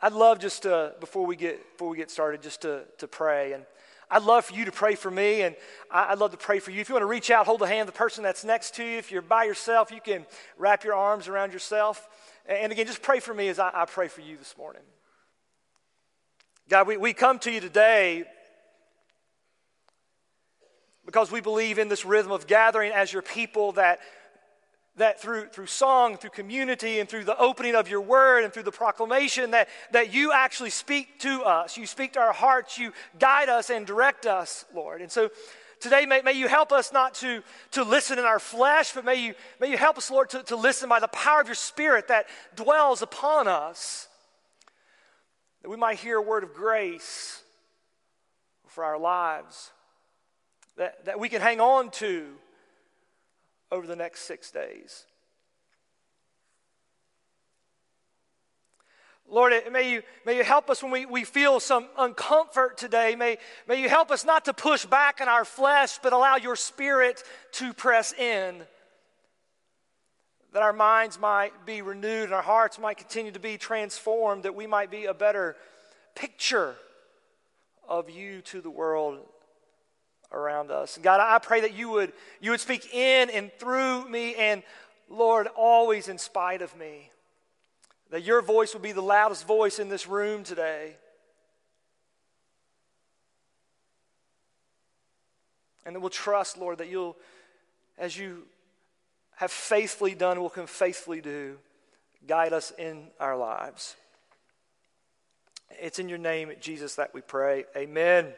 I'd 0.00 0.12
love 0.12 0.38
just 0.38 0.62
to, 0.62 0.94
before 1.00 1.26
we 1.26 1.34
get, 1.34 1.72
before 1.72 1.88
we 1.88 1.96
get 1.96 2.10
started, 2.10 2.40
just 2.40 2.62
to, 2.62 2.84
to 2.98 3.08
pray. 3.08 3.52
And 3.52 3.64
I'd 4.10 4.22
love 4.22 4.44
for 4.44 4.54
you 4.54 4.64
to 4.66 4.72
pray 4.72 4.94
for 4.94 5.10
me, 5.10 5.42
and 5.42 5.56
I'd 5.90 6.18
love 6.18 6.30
to 6.30 6.36
pray 6.36 6.60
for 6.60 6.70
you. 6.70 6.80
If 6.80 6.88
you 6.88 6.94
want 6.94 7.02
to 7.02 7.06
reach 7.06 7.30
out, 7.30 7.46
hold 7.46 7.60
the 7.60 7.66
hand 7.66 7.88
of 7.88 7.94
the 7.94 7.98
person 7.98 8.22
that's 8.22 8.44
next 8.44 8.76
to 8.76 8.84
you. 8.84 8.98
If 8.98 9.10
you're 9.10 9.22
by 9.22 9.44
yourself, 9.44 9.90
you 9.90 10.00
can 10.00 10.24
wrap 10.56 10.84
your 10.84 10.94
arms 10.94 11.26
around 11.26 11.52
yourself. 11.52 12.08
And 12.46 12.70
again, 12.70 12.86
just 12.86 13.02
pray 13.02 13.20
for 13.20 13.34
me 13.34 13.48
as 13.48 13.58
I, 13.58 13.70
I 13.74 13.84
pray 13.86 14.08
for 14.08 14.20
you 14.20 14.36
this 14.36 14.54
morning. 14.56 14.82
God, 16.68 16.86
we, 16.86 16.96
we 16.96 17.12
come 17.12 17.38
to 17.40 17.50
you 17.50 17.60
today 17.60 18.24
because 21.04 21.32
we 21.32 21.40
believe 21.40 21.78
in 21.78 21.88
this 21.88 22.04
rhythm 22.04 22.30
of 22.30 22.46
gathering 22.46 22.92
as 22.92 23.12
your 23.12 23.22
people 23.22 23.72
that 23.72 23.98
that 24.96 25.20
through, 25.20 25.48
through 25.48 25.66
song, 25.66 26.16
through 26.16 26.30
community, 26.30 27.00
and 27.00 27.08
through 27.08 27.24
the 27.24 27.38
opening 27.38 27.74
of 27.74 27.88
your 27.88 28.00
word 28.00 28.44
and 28.44 28.52
through 28.52 28.64
the 28.64 28.72
proclamation, 28.72 29.52
that, 29.52 29.68
that 29.92 30.12
you 30.12 30.32
actually 30.32 30.70
speak 30.70 31.18
to 31.20 31.42
us. 31.42 31.76
You 31.76 31.86
speak 31.86 32.12
to 32.12 32.20
our 32.20 32.32
hearts. 32.32 32.78
You 32.78 32.92
guide 33.18 33.48
us 33.48 33.70
and 33.70 33.86
direct 33.86 34.26
us, 34.26 34.66
Lord. 34.74 35.00
And 35.00 35.10
so 35.10 35.30
today, 35.80 36.04
may, 36.04 36.20
may 36.20 36.32
you 36.32 36.46
help 36.46 36.72
us 36.72 36.92
not 36.92 37.14
to, 37.16 37.42
to 37.70 37.84
listen 37.84 38.18
in 38.18 38.26
our 38.26 38.38
flesh, 38.38 38.92
but 38.92 39.04
may 39.04 39.16
you, 39.16 39.34
may 39.60 39.70
you 39.70 39.78
help 39.78 39.96
us, 39.96 40.10
Lord, 40.10 40.28
to, 40.30 40.42
to 40.44 40.56
listen 40.56 40.90
by 40.90 41.00
the 41.00 41.08
power 41.08 41.40
of 41.40 41.48
your 41.48 41.54
Spirit 41.54 42.08
that 42.08 42.26
dwells 42.54 43.00
upon 43.00 43.48
us, 43.48 44.08
that 45.62 45.70
we 45.70 45.76
might 45.76 45.98
hear 45.98 46.18
a 46.18 46.22
word 46.22 46.44
of 46.44 46.52
grace 46.52 47.42
for 48.66 48.84
our 48.84 48.98
lives, 48.98 49.70
that, 50.76 51.04
that 51.06 51.18
we 51.18 51.30
can 51.30 51.40
hang 51.40 51.60
on 51.60 51.90
to 51.92 52.26
over 53.72 53.86
the 53.86 53.96
next 53.96 54.20
six 54.20 54.50
days. 54.50 55.06
Lord, 59.26 59.54
may 59.72 59.90
you, 59.90 60.02
may 60.26 60.36
you 60.36 60.44
help 60.44 60.68
us 60.68 60.82
when 60.82 60.92
we, 60.92 61.06
we 61.06 61.24
feel 61.24 61.58
some 61.58 61.88
uncomfort 61.98 62.76
today. 62.76 63.16
May, 63.16 63.38
may 63.66 63.80
you 63.80 63.88
help 63.88 64.10
us 64.10 64.26
not 64.26 64.44
to 64.44 64.52
push 64.52 64.84
back 64.84 65.22
in 65.22 65.28
our 65.28 65.46
flesh, 65.46 65.98
but 66.02 66.12
allow 66.12 66.36
your 66.36 66.54
spirit 66.54 67.24
to 67.52 67.72
press 67.72 68.12
in. 68.12 68.62
That 70.52 70.62
our 70.62 70.74
minds 70.74 71.18
might 71.18 71.64
be 71.64 71.80
renewed 71.80 72.24
and 72.24 72.34
our 72.34 72.42
hearts 72.42 72.78
might 72.78 72.98
continue 72.98 73.32
to 73.32 73.40
be 73.40 73.56
transformed, 73.56 74.42
that 74.42 74.54
we 74.54 74.66
might 74.66 74.90
be 74.90 75.06
a 75.06 75.14
better 75.14 75.56
picture 76.14 76.74
of 77.88 78.10
you 78.10 78.42
to 78.42 78.60
the 78.60 78.70
world 78.70 79.20
around 80.32 80.70
us. 80.70 80.98
God, 81.02 81.20
I 81.20 81.38
pray 81.38 81.60
that 81.60 81.74
you 81.74 81.90
would, 81.90 82.12
you 82.40 82.50
would 82.50 82.60
speak 82.60 82.92
in 82.94 83.30
and 83.30 83.52
through 83.58 84.08
me, 84.08 84.34
and 84.34 84.62
Lord, 85.08 85.46
always 85.56 86.08
in 86.08 86.18
spite 86.18 86.62
of 86.62 86.76
me. 86.76 87.10
That 88.10 88.22
your 88.22 88.42
voice 88.42 88.74
would 88.74 88.82
be 88.82 88.92
the 88.92 89.02
loudest 89.02 89.46
voice 89.46 89.78
in 89.78 89.88
this 89.88 90.06
room 90.06 90.44
today. 90.44 90.96
And 95.84 95.96
that 95.96 96.00
we'll 96.00 96.10
trust, 96.10 96.58
Lord, 96.58 96.78
that 96.78 96.88
you'll, 96.88 97.16
as 97.98 98.16
you 98.16 98.42
have 99.36 99.50
faithfully 99.50 100.14
done, 100.14 100.40
will 100.40 100.50
can 100.50 100.66
faithfully 100.66 101.20
do, 101.20 101.58
guide 102.26 102.52
us 102.52 102.72
in 102.78 103.08
our 103.18 103.36
lives. 103.36 103.96
It's 105.80 105.98
in 105.98 106.08
your 106.08 106.18
name, 106.18 106.52
Jesus, 106.60 106.96
that 106.96 107.14
we 107.14 107.22
pray. 107.22 107.64
Amen. 107.76 108.32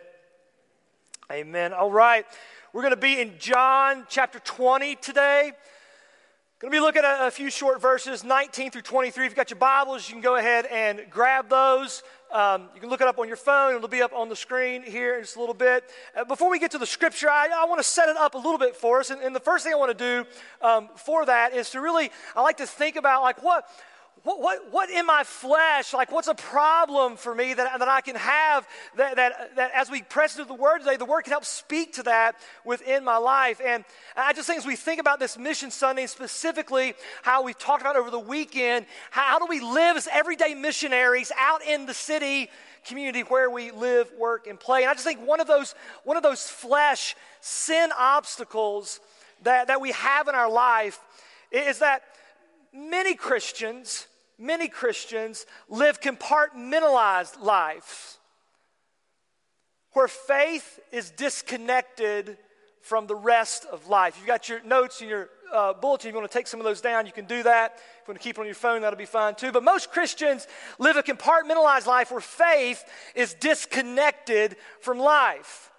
Amen. 1.33 1.73
All 1.73 1.91
right. 1.91 2.27
We're 2.75 2.83
going 2.83 2.93
to 2.93 3.01
be 3.01 3.19
in 3.19 3.39
John 3.39 4.05
chapter 4.11 4.41
20 4.41 4.97
today. 4.97 5.53
Going 6.59 6.71
to 6.71 6.77
be 6.77 6.81
looking 6.81 7.03
at 7.03 7.27
a 7.27 7.31
few 7.31 7.49
short 7.49 7.81
verses, 7.81 8.25
19 8.25 8.71
through 8.71 8.83
23. 8.83 9.25
If 9.25 9.31
you've 9.31 9.37
got 9.37 9.49
your 9.49 9.59
Bibles, 9.59 10.07
you 10.07 10.13
can 10.13 10.21
go 10.21 10.37
ahead 10.37 10.67
and 10.67 11.01
grab 11.09 11.49
those. 11.49 12.03
Um, 12.31 12.69
you 12.75 12.81
can 12.83 12.91
look 12.91 13.01
it 13.01 13.09
up 13.09 13.19
on 13.19 13.27
your 13.27 13.39
phone. 13.39 13.75
It'll 13.75 13.89
be 13.89 14.03
up 14.03 14.13
on 14.13 14.29
the 14.29 14.37
screen 14.37 14.83
here 14.83 15.15
in 15.15 15.23
just 15.23 15.37
a 15.37 15.41
little 15.41 15.55
bit. 15.55 15.85
Uh, 16.15 16.25
before 16.25 16.51
we 16.51 16.59
get 16.59 16.73
to 16.73 16.79
the 16.79 16.87
scripture, 16.87 17.31
I, 17.31 17.49
I 17.57 17.65
want 17.65 17.81
to 17.81 17.89
set 17.89 18.11
it 18.11 18.19
up 18.19 18.35
a 18.35 18.39
little 18.39 18.59
bit 18.59 18.77
for 18.77 19.01
us. 19.01 19.09
And, 19.09 19.23
and 19.23 19.35
the 19.35 19.41
first 19.41 19.65
thing 19.65 19.73
I 19.73 19.77
want 19.77 19.97
to 19.97 20.05
do 20.05 20.29
um, 20.61 20.91
for 20.95 21.25
that 21.25 21.55
is 21.55 21.71
to 21.71 21.81
really, 21.81 22.11
I 22.37 22.43
like 22.43 22.59
to 22.59 22.67
think 22.67 22.97
about 22.97 23.23
like 23.23 23.43
what, 23.43 23.67
what, 24.23 24.41
what, 24.41 24.73
what 24.73 24.91
in 24.91 25.05
my 25.05 25.23
flesh, 25.23 25.93
like 25.93 26.11
what's 26.11 26.29
a 26.29 26.35
problem 26.35 27.17
for 27.17 27.35
me 27.35 27.53
that, 27.53 27.79
that 27.79 27.89
I 27.89 28.01
can 28.01 28.17
have 28.17 28.67
that, 28.97 29.17
that, 29.17 29.57
that 29.57 29.73
as 29.75 29.91
we 29.91 30.01
press 30.01 30.39
into 30.39 30.49
the 30.49 30.55
Word 30.55 30.79
today, 30.79 30.97
the 30.97 31.05
Word 31.05 31.23
can 31.23 31.33
help 31.33 31.45
speak 31.45 31.93
to 31.95 32.05
that 32.05 32.37
within 32.65 33.05
my 33.05 33.19
life. 33.19 33.61
And 33.65 33.85
I 34.17 34.33
just 34.33 34.47
think 34.47 34.59
as 34.59 34.67
we 34.67 34.77
think 34.77 34.99
about 34.99 35.19
this 35.19 35.37
Mission 35.37 35.71
Sunday, 35.71 36.07
specifically 36.07 36.95
how 37.23 37.43
we 37.43 37.53
talked 37.53 37.83
about 37.83 37.97
over 37.97 38.11
the 38.11 38.19
weekend, 38.19 38.87
how, 39.11 39.25
how 39.25 39.39
do 39.39 39.47
we 39.47 39.61
live 39.61 39.97
as 39.97 40.09
everyday 40.11 40.55
missionaries 40.55 41.31
out 41.39 41.63
in 41.63 41.85
the 41.85 41.95
city 41.95 42.49
community 42.87 43.23
where 43.23 43.51
we 43.51 43.73
live, 43.73 44.11
work, 44.19 44.47
and 44.47 44.59
play? 44.59 44.83
And 44.83 44.91
I 44.91 44.95
just 44.95 45.05
think 45.05 45.21
one 45.21 45.41
of 45.41 45.47
those, 45.47 45.75
one 46.05 46.17
of 46.17 46.23
those 46.23 46.49
flesh 46.49 47.15
sin 47.43 47.91
obstacles 47.99 49.01
that, 49.43 49.67
that 49.67 49.83
we 49.83 49.93
have 49.93 50.29
in 50.29 50.35
our 50.35 50.51
life 50.51 50.99
is 51.51 51.81
that 51.81 52.03
many 52.75 53.15
Christians 53.15 54.07
many 54.39 54.69
Christians 54.69 55.47
live 55.69 56.01
compartmentalized 56.01 57.41
lives 57.41 58.19
where 59.93 60.09
faith 60.09 60.81
is 60.91 61.11
disconnected 61.11 62.37
from 62.83 63.07
the 63.07 63.15
rest 63.15 63.65
of 63.67 63.87
life. 63.87 64.17
You've 64.19 64.27
got 64.27 64.49
your 64.49 64.63
notes 64.65 65.01
and 65.01 65.09
your 65.09 65.31
uh, 65.53 65.73
bulletin. 65.73 66.09
If 66.09 66.15
you 66.15 66.19
want 66.19 66.31
to 66.31 66.37
take 66.37 66.49
some 66.49 66.61
of 66.61 66.65
those 66.65 66.81
down, 66.81 67.07
you 67.07 67.13
can 67.13 67.27
do 67.27 67.43
that. 67.45 67.75
If 67.77 68.09
you 68.09 68.13
want 68.13 68.21
to 68.21 68.25
keep 68.25 68.37
it 68.37 68.41
on 68.41 68.47
your 68.47 68.57
phone, 68.57 68.83
that'll 68.83 68.99
be 68.99 69.07
fine 69.07 69.37
too. 69.37 69.53
But 69.53 69.63
most 69.63 69.93
Christians 69.93 70.47
live 70.79 70.97
a 70.97 71.03
compartmentalized 71.03 71.87
life 71.87 72.11
where 72.11 72.21
faith 72.21 72.85
is 73.15 73.35
disconnected 73.35 74.57
from 74.81 74.99
life. 74.99 75.71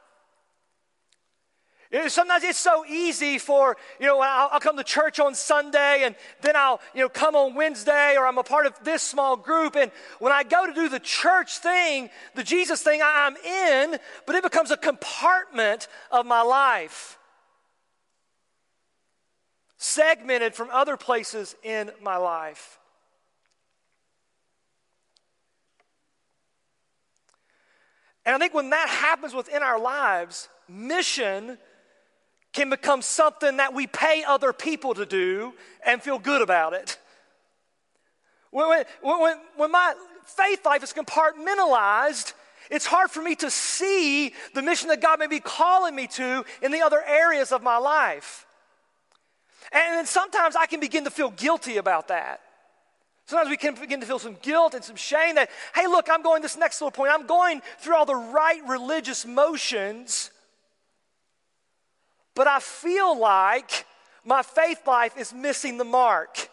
Sometimes 2.07 2.43
it's 2.43 2.59
so 2.59 2.83
easy 2.85 3.37
for, 3.37 3.77
you 3.99 4.07
know, 4.07 4.19
I'll, 4.19 4.49
I'll, 4.51 4.59
come 4.59 4.75
to 4.75 4.83
church 4.83 5.19
on 5.19 5.35
Sunday 5.35 6.01
and 6.03 6.15
then 6.41 6.55
I'll, 6.55 6.81
you 6.95 7.01
know, 7.01 7.09
come 7.09 7.35
on 7.35 7.53
Wednesday 7.53 8.15
or 8.17 8.25
I'm 8.25 8.39
a 8.39 8.43
part 8.43 8.65
of 8.65 8.73
this 8.83 9.03
small 9.03 9.37
group. 9.37 9.75
And 9.75 9.91
when 10.19 10.33
I 10.33 10.43
go 10.43 10.65
to 10.65 10.73
do 10.73 10.89
the 10.89 10.99
church 10.99 11.59
thing, 11.59 12.09
the 12.33 12.43
Jesus 12.43 12.81
thing, 12.81 13.01
I'm 13.03 13.37
in, 13.37 13.99
but 14.25 14.35
it 14.35 14.43
becomes 14.43 14.71
a 14.71 14.77
compartment 14.77 15.87
of 16.11 16.25
my 16.25 16.41
life. 16.41 17.19
Segmented 19.77 20.55
from 20.55 20.69
other 20.71 20.97
places 20.97 21.55
in 21.63 21.91
my 22.01 22.17
life. 22.17 22.79
And 28.25 28.35
I 28.35 28.39
think 28.39 28.55
when 28.55 28.71
that 28.71 28.89
happens 28.89 29.35
within 29.35 29.61
our 29.61 29.79
lives, 29.79 30.49
mission 30.67 31.59
can 32.55 32.69
become 32.69 33.01
something 33.01 33.57
that 33.57 33.73
we 33.73 33.85
pay 33.85 34.23
other 34.23 34.51
people 34.53 34.95
to 34.95 35.05
do 35.05 35.53
and 35.85 36.01
feel 36.01 36.17
good 36.17 36.41
about 36.41 36.73
it. 36.73 36.97
When, 38.49 38.85
when, 39.01 39.37
when, 39.57 39.71
my 39.71 39.93
faith 40.25 40.65
life 40.65 40.81
is 40.81 40.93
compartmentalized, 40.93 42.33
it's 42.71 42.85
hard 42.85 43.11
for 43.11 43.21
me 43.21 43.35
to 43.35 43.51
see 43.51 44.33
the 44.53 44.61
mission 44.61 44.87
that 44.87 45.01
God 45.01 45.19
may 45.19 45.27
be 45.27 45.41
calling 45.41 45.93
me 45.93 46.07
to 46.07 46.45
in 46.61 46.71
the 46.71 46.81
other 46.81 47.03
areas 47.05 47.51
of 47.51 47.61
my 47.61 47.77
life. 47.77 48.45
And 49.71 49.97
then 49.97 50.05
sometimes 50.05 50.55
I 50.55 50.65
can 50.65 50.79
begin 50.79 51.03
to 51.03 51.11
feel 51.11 51.31
guilty 51.31 51.77
about 51.77 52.07
that. 52.07 52.39
Sometimes 53.25 53.49
we 53.49 53.57
can 53.57 53.75
begin 53.75 53.99
to 53.99 54.05
feel 54.05 54.19
some 54.19 54.37
guilt 54.41 54.75
and 54.75 54.83
some 54.83 54.95
shame 54.95 55.35
that, 55.35 55.49
hey, 55.73 55.87
look, 55.87 56.07
I'm 56.09 56.21
going 56.21 56.41
this 56.41 56.55
next 56.55 56.79
little 56.79 56.91
point. 56.91 57.11
I'm 57.11 57.25
going 57.25 57.61
through 57.79 57.95
all 57.95 58.05
the 58.05 58.15
right 58.15 58.61
religious 58.67 59.25
motions, 59.25 60.31
but 62.35 62.47
I 62.47 62.59
feel 62.59 63.17
like 63.17 63.85
my 64.23 64.43
faith 64.43 64.85
life 64.85 65.17
is 65.17 65.33
missing 65.33 65.77
the 65.77 65.85
mark. 65.85 66.49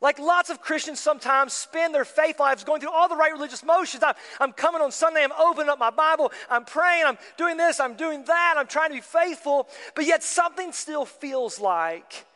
Like 0.00 0.18
lots 0.18 0.50
of 0.50 0.60
Christians 0.60 1.00
sometimes 1.00 1.52
spend 1.52 1.94
their 1.94 2.04
faith 2.04 2.38
lives 2.38 2.64
going 2.64 2.80
through 2.80 2.90
all 2.90 3.08
the 3.08 3.16
right 3.16 3.32
religious 3.32 3.64
motions. 3.64 4.02
I'm, 4.02 4.14
I'm, 4.38 4.52
coming 4.52 4.82
on 4.82 4.92
Sunday, 4.92 5.24
I'm 5.24 5.32
opening 5.32 5.70
up 5.70 5.78
my 5.78 5.90
Bible, 5.90 6.32
I'm 6.50 6.64
praying, 6.64 7.04
I'm 7.06 7.18
doing 7.38 7.56
this, 7.56 7.80
I'm 7.80 7.94
doing 7.94 8.24
that, 8.24 8.54
I'm 8.58 8.66
trying 8.66 8.90
to 8.90 8.94
be 8.96 9.00
faithful, 9.00 9.68
but 9.94 10.04
yet 10.04 10.22
something 10.22 10.72
still 10.72 11.06
feels 11.06 11.58
like 11.58 12.26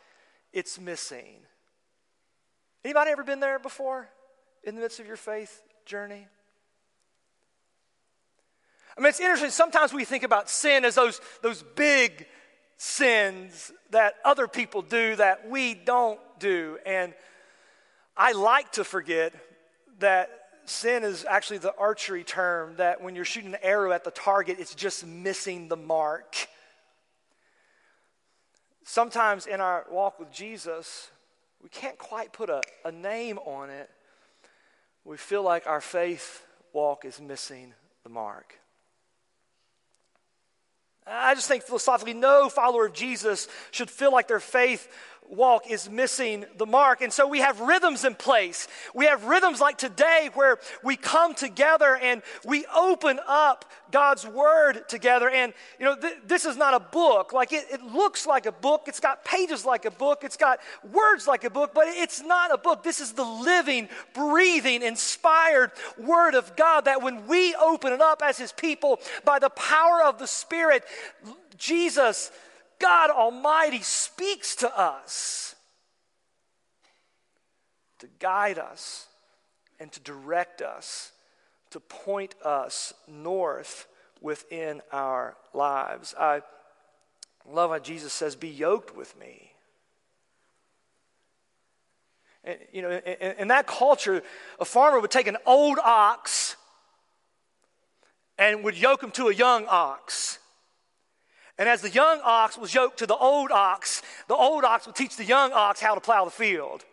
it's 0.51 0.79
missing. 0.79 1.37
Anybody 2.83 3.11
ever 3.11 3.23
been 3.23 3.39
there 3.39 3.59
before 3.59 4.09
in 4.63 4.75
the 4.75 4.81
midst 4.81 4.99
of 4.99 5.05
your 5.05 5.17
faith 5.17 5.61
journey? 5.85 6.27
I 8.97 9.01
mean, 9.01 9.09
it's 9.09 9.19
interesting. 9.19 9.51
Sometimes 9.51 9.93
we 9.93 10.03
think 10.03 10.23
about 10.23 10.49
sin 10.49 10.83
as 10.83 10.95
those, 10.95 11.21
those 11.41 11.63
big, 11.63 12.25
sins 12.81 13.71
that 13.91 14.15
other 14.25 14.47
people 14.47 14.81
do 14.81 15.15
that 15.15 15.47
we 15.47 15.75
don't 15.75 16.19
do. 16.39 16.79
And 16.83 17.13
I 18.17 18.31
like 18.31 18.71
to 18.71 18.83
forget 18.83 19.35
that 19.99 20.31
sin 20.65 21.03
is 21.03 21.23
actually 21.29 21.59
the 21.59 21.75
archery 21.77 22.23
term 22.23 22.77
that 22.77 22.99
when 22.99 23.15
you're 23.15 23.23
shooting 23.23 23.53
an 23.53 23.59
arrow 23.61 23.91
at 23.91 24.03
the 24.03 24.09
target, 24.09 24.57
it's 24.59 24.73
just 24.73 25.05
missing 25.05 25.67
the 25.67 25.77
mark. 25.77 26.47
Sometimes 28.83 29.45
in 29.45 29.61
our 29.61 29.85
walk 29.91 30.19
with 30.19 30.31
Jesus, 30.31 31.11
we 31.61 31.69
can't 31.69 31.99
quite 31.99 32.33
put 32.33 32.49
a, 32.49 32.63
a 32.83 32.91
name 32.91 33.37
on 33.45 33.69
it, 33.69 33.91
we 35.05 35.17
feel 35.17 35.43
like 35.43 35.67
our 35.67 35.81
faith 35.81 36.43
walk 36.73 37.05
is 37.05 37.21
missing 37.21 37.75
the 38.01 38.09
mark. 38.09 38.57
I 41.07 41.33
just 41.33 41.47
think 41.47 41.63
philosophically, 41.63 42.13
no 42.13 42.49
follower 42.49 42.85
of 42.85 42.93
Jesus 42.93 43.47
should 43.71 43.89
feel 43.89 44.11
like 44.11 44.27
their 44.27 44.39
faith 44.39 44.87
walk 45.29 45.69
is 45.69 45.89
missing 45.89 46.45
the 46.57 46.65
mark. 46.65 47.01
And 47.01 47.11
so 47.11 47.27
we 47.27 47.39
have 47.39 47.61
rhythms 47.61 48.03
in 48.03 48.15
place. 48.15 48.67
We 48.93 49.05
have 49.05 49.23
rhythms 49.23 49.61
like 49.61 49.77
today 49.77 50.29
where 50.33 50.59
we 50.83 50.97
come 50.97 51.33
together 51.33 51.95
and 51.95 52.21
we 52.45 52.65
open 52.75 53.19
up 53.27 53.65
God's 53.91 54.27
word 54.27 54.87
together. 54.89 55.29
And, 55.29 55.53
you 55.79 55.85
know, 55.85 55.95
th- 55.95 56.17
this 56.27 56.45
is 56.45 56.57
not 56.57 56.73
a 56.73 56.79
book. 56.79 57.31
Like 57.31 57.53
it, 57.53 57.65
it 57.71 57.81
looks 57.81 58.25
like 58.25 58.45
a 58.45 58.51
book. 58.51 58.83
It's 58.87 58.99
got 58.99 59.23
pages 59.23 59.65
like 59.65 59.85
a 59.85 59.91
book. 59.91 60.23
It's 60.23 60.37
got 60.37 60.59
words 60.91 61.27
like 61.27 61.45
a 61.45 61.49
book, 61.49 61.71
but 61.73 61.87
it's 61.87 62.21
not 62.21 62.53
a 62.53 62.57
book. 62.57 62.83
This 62.83 62.99
is 62.99 63.13
the 63.13 63.23
living, 63.23 63.87
breathing, 64.13 64.81
inspired 64.81 65.71
word 65.97 66.35
of 66.35 66.55
God 66.57 66.85
that 66.85 67.01
when 67.01 67.27
we 67.27 67.55
open 67.55 67.93
it 67.93 68.01
up 68.01 68.21
as 68.21 68.37
his 68.37 68.51
people 68.51 68.99
by 69.23 69.39
the 69.39 69.49
power 69.49 70.03
of 70.03 70.19
the 70.19 70.27
Spirit, 70.27 70.83
Jesus 71.57 72.31
God 72.81 73.11
Almighty 73.11 73.81
speaks 73.81 74.55
to 74.57 74.79
us 74.79 75.55
to 77.99 78.07
guide 78.19 78.57
us 78.57 79.07
and 79.79 79.91
to 79.91 79.99
direct 79.99 80.61
us, 80.61 81.11
to 81.69 81.79
point 81.79 82.35
us 82.43 82.93
north 83.07 83.87
within 84.21 84.81
our 84.91 85.37
lives. 85.53 86.15
I 86.19 86.41
love 87.47 87.71
how 87.71 87.79
Jesus 87.79 88.11
says, 88.11 88.35
Be 88.35 88.49
yoked 88.49 88.95
with 88.95 89.17
me. 89.19 89.51
And, 92.43 92.57
you 92.71 92.81
know, 92.81 92.89
in, 92.89 93.31
in 93.37 93.47
that 93.49 93.67
culture, 93.67 94.23
a 94.59 94.65
farmer 94.65 94.99
would 94.99 95.11
take 95.11 95.27
an 95.27 95.37
old 95.45 95.77
ox 95.83 96.55
and 98.37 98.63
would 98.63 98.75
yoke 98.75 99.03
him 99.03 99.11
to 99.11 99.27
a 99.27 99.33
young 99.33 99.65
ox. 99.67 100.39
And 101.57 101.67
as 101.69 101.81
the 101.81 101.89
young 101.89 102.19
ox 102.23 102.57
was 102.57 102.73
yoked 102.73 102.99
to 102.99 103.05
the 103.05 103.15
old 103.15 103.51
ox, 103.51 104.01
the 104.27 104.35
old 104.35 104.63
ox 104.63 104.85
would 104.85 104.95
teach 104.95 105.15
the 105.15 105.25
young 105.25 105.51
ox 105.53 105.79
how 105.79 105.95
to 105.95 106.01
plow 106.01 106.25
the 106.25 106.31
field. 106.31 106.83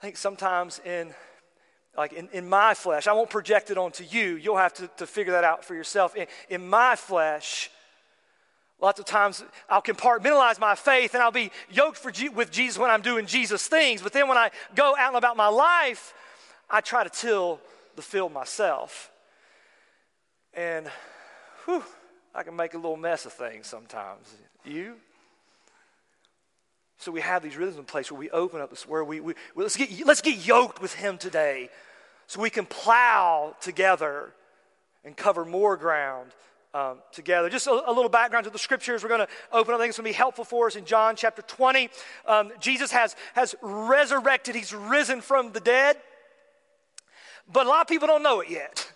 I 0.00 0.04
think 0.04 0.16
sometimes 0.16 0.80
in 0.84 1.14
like 1.96 2.12
in, 2.12 2.28
in 2.32 2.48
my 2.48 2.74
flesh, 2.74 3.06
I 3.06 3.12
won't 3.12 3.30
project 3.30 3.70
it 3.70 3.76
onto 3.76 4.04
you. 4.04 4.36
You'll 4.36 4.56
have 4.56 4.72
to, 4.74 4.88
to 4.96 5.06
figure 5.06 5.32
that 5.32 5.44
out 5.44 5.64
for 5.64 5.74
yourself. 5.74 6.16
In, 6.16 6.26
in 6.48 6.68
my 6.68 6.96
flesh, 6.96 7.70
lots 8.80 8.98
of 8.98 9.04
times 9.04 9.44
I'll 9.68 9.82
compartmentalize 9.82 10.58
my 10.58 10.74
faith 10.74 11.14
and 11.14 11.22
I'll 11.22 11.30
be 11.30 11.50
yoked 11.70 11.98
for 11.98 12.10
G- 12.10 12.30
with 12.30 12.50
Jesus 12.50 12.78
when 12.78 12.90
I'm 12.90 13.02
doing 13.02 13.26
Jesus 13.26 13.66
things. 13.66 14.00
But 14.00 14.14
then 14.14 14.26
when 14.26 14.38
I 14.38 14.50
go 14.74 14.94
out 14.98 15.08
and 15.08 15.16
about 15.16 15.36
my 15.36 15.48
life, 15.48 16.14
I 16.70 16.80
try 16.80 17.04
to 17.04 17.10
till 17.10 17.60
the 17.96 18.02
field 18.02 18.32
myself. 18.32 19.10
And 20.54 20.88
whew, 21.66 21.84
I 22.34 22.42
can 22.42 22.56
make 22.56 22.74
a 22.74 22.78
little 22.78 22.96
mess 22.96 23.26
of 23.26 23.32
things 23.32 23.66
sometimes. 23.66 24.34
You? 24.64 24.94
So 26.98 27.10
we 27.10 27.20
have 27.20 27.42
these 27.42 27.56
rhythms 27.56 27.78
in 27.78 27.84
place 27.84 28.10
where 28.10 28.18
we 28.18 28.30
open 28.30 28.60
up 28.60 28.70
this, 28.70 28.86
where 28.86 29.04
we, 29.04 29.20
we 29.20 29.34
let's, 29.54 29.76
get, 29.76 29.90
let's 30.06 30.22
get 30.22 30.46
yoked 30.46 30.80
with 30.80 30.94
Him 30.94 31.18
today 31.18 31.68
so 32.26 32.40
we 32.40 32.50
can 32.50 32.64
plow 32.64 33.56
together 33.60 34.32
and 35.04 35.16
cover 35.16 35.44
more 35.44 35.76
ground 35.76 36.30
um, 36.74 36.98
together. 37.12 37.50
Just 37.50 37.66
a, 37.66 37.72
a, 37.72 37.92
little 37.92 38.08
background 38.08 38.44
to 38.44 38.50
the 38.50 38.58
scriptures. 38.58 39.02
We're 39.02 39.08
going 39.08 39.26
to 39.26 39.28
open 39.52 39.74
up. 39.74 39.80
I 39.80 39.82
think 39.82 39.90
it's 39.90 39.98
going 39.98 40.06
to 40.06 40.10
be 40.10 40.16
helpful 40.16 40.44
for 40.44 40.68
us 40.68 40.76
in 40.76 40.84
John 40.84 41.16
chapter 41.16 41.42
20. 41.42 41.90
Um, 42.26 42.52
Jesus 42.60 42.92
has, 42.92 43.16
has 43.34 43.54
resurrected, 43.60 44.54
He's 44.54 44.72
risen 44.72 45.20
from 45.20 45.52
the 45.52 45.60
dead. 45.60 45.96
But 47.52 47.66
a 47.66 47.68
lot 47.68 47.82
of 47.82 47.88
people 47.88 48.06
don't 48.08 48.22
know 48.22 48.40
it 48.40 48.48
yet. 48.48 48.91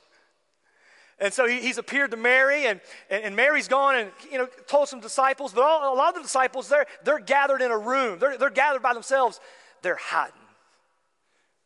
And 1.19 1.33
so 1.33 1.47
he, 1.47 1.61
he's 1.61 1.79
appeared 1.79 2.11
to 2.11 2.17
Mary, 2.17 2.67
and, 2.67 2.81
and, 3.09 3.25
and, 3.25 3.37
Mary's 3.37 3.69
gone 3.69 3.97
and 3.97 4.11
you 4.31 4.37
know 4.37 4.47
told 4.67 4.89
some 4.89 5.01
disciples, 5.01 5.53
but 5.53 5.63
all, 5.63 5.95
a 5.95 5.97
lot 5.97 6.11
of 6.11 6.17
the 6.17 6.23
disciples, 6.23 6.69
they're, 6.69 6.87
they're 7.05 7.19
gathered 7.19 7.63
in 7.63 7.71
a 7.71 7.79
room. 7.79 8.19
They're, 8.19 8.37
they're 8.37 8.51
gathered 8.51 8.83
by 8.83 8.93
themselves. 8.93 9.41
They're 9.81 9.97
hiding. 9.97 10.35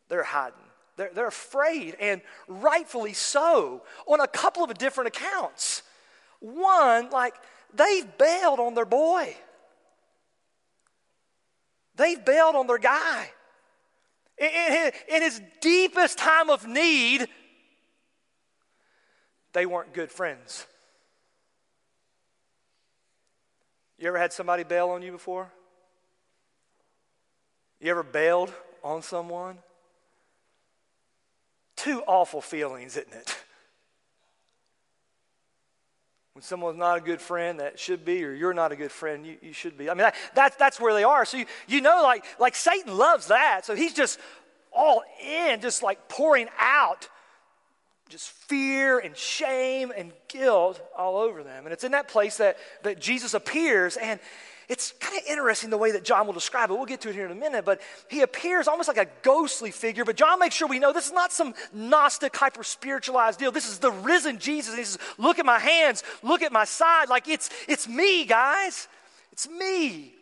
They're 0.07 0.23
hiding. 0.23 0.55
They're, 0.95 1.11
they're 1.13 1.27
afraid, 1.27 1.97
and 1.99 2.21
rightfully 2.47 3.13
so, 3.13 3.83
on 4.05 4.21
a 4.21 4.27
couple 4.27 4.63
of 4.63 4.73
different 4.77 5.09
accounts. 5.09 5.83
One, 6.39 7.09
like, 7.09 7.35
they've 7.73 8.05
bailed 8.17 8.59
on 8.59 8.73
their 8.73 8.85
boy. 8.85 9.35
They've 11.95 12.23
bailed 12.23 12.55
on 12.55 12.67
their 12.67 12.77
guy. 12.77 13.29
In, 14.37 14.49
in, 14.49 14.91
in 15.09 15.21
his 15.21 15.41
deepest 15.61 16.17
time 16.17 16.49
of 16.49 16.65
need, 16.65 17.27
they 19.53 19.65
weren't 19.65 19.93
good 19.93 20.11
friends. 20.11 20.65
You 23.97 24.07
ever 24.07 24.17
had 24.17 24.33
somebody 24.33 24.63
bail 24.63 24.89
on 24.89 25.03
you 25.03 25.11
before? 25.11 25.51
You 27.79 27.91
ever 27.91 28.03
bailed 28.03 28.53
on 28.83 29.01
someone? 29.01 29.57
Two 31.75 32.01
awful 32.07 32.41
feelings, 32.41 32.97
isn't 32.97 33.13
it? 33.13 33.37
When 36.33 36.43
someone's 36.43 36.77
not 36.77 36.97
a 36.97 37.01
good 37.01 37.19
friend 37.19 37.59
that 37.59 37.77
should 37.77 38.05
be, 38.05 38.23
or 38.23 38.33
you're 38.33 38.53
not 38.53 38.71
a 38.71 38.75
good 38.75 38.91
friend, 38.91 39.25
you, 39.25 39.37
you 39.41 39.53
should 39.53 39.77
be. 39.77 39.89
I 39.89 39.93
mean, 39.93 40.03
that, 40.03 40.15
that, 40.35 40.57
that's 40.57 40.79
where 40.79 40.93
they 40.93 41.03
are. 41.03 41.25
So 41.25 41.37
you, 41.37 41.45
you 41.67 41.81
know, 41.81 42.01
like, 42.03 42.23
like 42.39 42.55
Satan 42.55 42.97
loves 42.97 43.27
that. 43.27 43.65
So 43.65 43.75
he's 43.75 43.93
just 43.93 44.19
all 44.71 45.03
in, 45.23 45.59
just 45.59 45.83
like 45.83 46.07
pouring 46.07 46.47
out 46.57 47.09
just 48.11 48.29
fear 48.29 48.99
and 48.99 49.15
shame 49.15 49.91
and 49.95 50.11
guilt 50.27 50.81
all 50.97 51.17
over 51.17 51.43
them. 51.43 51.65
And 51.65 51.73
it's 51.73 51.83
in 51.83 51.93
that 51.93 52.07
place 52.07 52.37
that, 52.37 52.57
that 52.83 52.99
Jesus 52.99 53.33
appears, 53.33 53.97
and 53.97 54.19
it's 54.71 54.93
kind 54.99 55.17
of 55.17 55.23
interesting 55.27 55.69
the 55.69 55.77
way 55.77 55.91
that 55.91 56.05
John 56.05 56.27
will 56.27 56.33
describe 56.33 56.69
it. 56.69 56.73
We'll 56.73 56.85
get 56.85 57.01
to 57.01 57.09
it 57.09 57.15
here 57.15 57.25
in 57.25 57.31
a 57.31 57.35
minute, 57.35 57.65
but 57.65 57.81
he 58.09 58.21
appears 58.21 58.67
almost 58.67 58.87
like 58.87 58.97
a 58.97 59.07
ghostly 59.21 59.71
figure. 59.71 60.05
But 60.05 60.15
John 60.15 60.39
makes 60.39 60.55
sure 60.55 60.67
we 60.67 60.79
know 60.79 60.93
this 60.93 61.07
is 61.07 61.11
not 61.11 61.33
some 61.33 61.53
Gnostic, 61.73 62.35
hyper 62.35 62.63
spiritualized 62.63 63.39
deal. 63.39 63.51
This 63.51 63.69
is 63.69 63.79
the 63.79 63.91
risen 63.91 64.39
Jesus. 64.39 64.71
And 64.71 64.79
he 64.79 64.85
says, 64.85 64.97
Look 65.17 65.39
at 65.39 65.45
my 65.45 65.59
hands, 65.59 66.03
look 66.23 66.41
at 66.41 66.53
my 66.53 66.63
side. 66.63 67.09
Like 67.09 67.27
it's, 67.27 67.49
it's 67.67 67.87
me, 67.87 68.23
guys. 68.23 68.87
It's 69.33 69.49
me. 69.49 70.13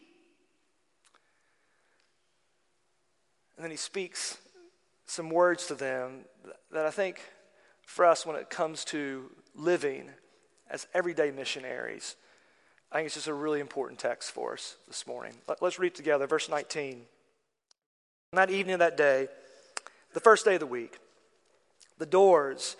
And 3.55 3.63
then 3.63 3.71
he 3.71 3.77
speaks 3.77 4.37
some 5.05 5.29
words 5.29 5.67
to 5.67 5.75
them 5.75 6.21
that 6.71 6.85
I 6.85 6.91
think 6.91 7.21
for 7.89 8.05
us 8.05 8.23
when 8.23 8.35
it 8.35 8.51
comes 8.51 8.85
to 8.85 9.31
living 9.55 10.07
as 10.69 10.85
everyday 10.93 11.31
missionaries. 11.31 12.15
I 12.91 12.97
think 12.97 13.07
it's 13.07 13.15
just 13.15 13.27
a 13.27 13.33
really 13.33 13.59
important 13.59 13.99
text 13.99 14.31
for 14.31 14.53
us 14.53 14.77
this 14.87 15.07
morning. 15.07 15.33
Let, 15.47 15.63
us 15.63 15.79
read 15.79 15.95
together, 15.95 16.27
verse 16.27 16.49
19. 16.49 17.01
On 18.31 18.37
that 18.37 18.51
evening 18.51 18.73
of 18.73 18.79
that 18.79 18.95
day, 18.95 19.27
the 20.13 20.19
first 20.19 20.45
day 20.45 20.53
of 20.53 20.59
the 20.59 20.67
week, 20.67 20.99
the 21.97 22.05
doors 22.05 22.77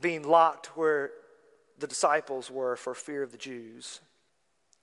being 0.00 0.26
locked 0.26 0.74
where 0.74 1.10
the 1.78 1.86
disciples 1.86 2.50
were 2.50 2.76
for 2.76 2.94
fear 2.94 3.22
of 3.22 3.32
the 3.32 3.38
Jews. 3.38 4.00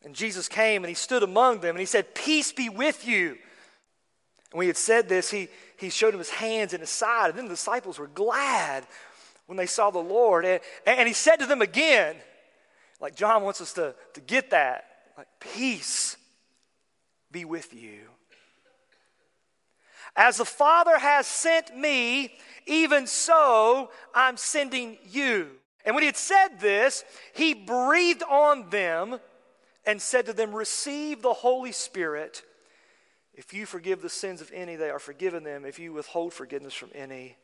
And 0.05 0.13
Jesus 0.13 0.47
came 0.47 0.83
and 0.83 0.89
he 0.89 0.95
stood 0.95 1.23
among 1.23 1.61
them 1.61 1.71
and 1.71 1.79
he 1.79 1.87
said, 1.87 2.13
Peace 2.13 2.51
be 2.51 2.69
with 2.69 3.07
you. 3.07 3.29
And 3.29 4.59
when 4.59 4.65
he 4.65 4.67
had 4.67 4.77
said 4.77 5.09
this, 5.09 5.31
he, 5.31 5.47
he 5.77 5.89
showed 5.89 6.13
them 6.13 6.19
his 6.19 6.29
hands 6.29 6.73
and 6.73 6.81
his 6.81 6.91
side. 6.91 7.31
And 7.31 7.39
then 7.39 7.45
the 7.45 7.55
disciples 7.55 7.97
were 7.97 8.05
glad 8.05 8.85
when 9.45 9.57
they 9.57 9.65
saw 9.65 9.91
the 9.91 9.99
Lord. 9.99 10.45
And, 10.45 10.61
and 10.85 11.07
he 11.07 11.13
said 11.13 11.37
to 11.37 11.45
them 11.45 11.61
again, 11.61 12.15
like 12.99 13.15
John 13.15 13.43
wants 13.43 13.61
us 13.61 13.73
to, 13.73 13.95
to 14.13 14.21
get 14.21 14.51
that, 14.51 14.85
like, 15.17 15.27
peace 15.39 16.17
be 17.31 17.45
with 17.45 17.73
you. 17.73 17.99
As 20.15 20.37
the 20.37 20.45
Father 20.45 20.97
has 20.97 21.25
sent 21.25 21.75
me, 21.75 22.33
even 22.65 23.07
so 23.07 23.89
I'm 24.13 24.37
sending 24.37 24.97
you. 25.09 25.49
And 25.85 25.95
when 25.95 26.03
he 26.03 26.07
had 26.07 26.17
said 26.17 26.59
this, 26.59 27.03
he 27.33 27.53
breathed 27.53 28.23
on 28.23 28.69
them 28.69 29.19
and 29.85 30.01
said 30.01 30.27
to 30.27 30.33
them, 30.33 30.53
Receive 30.53 31.21
the 31.21 31.33
Holy 31.33 31.71
Spirit. 31.71 32.43
If 33.33 33.53
you 33.53 33.65
forgive 33.65 34.01
the 34.01 34.09
sins 34.09 34.41
of 34.41 34.51
any, 34.53 34.75
they 34.75 34.91
are 34.91 34.99
forgiven 34.99 35.43
them. 35.43 35.65
If 35.65 35.79
you 35.79 35.91
withhold 35.91 36.33
forgiveness 36.33 36.73
from 36.73 36.91
any, 36.93 37.35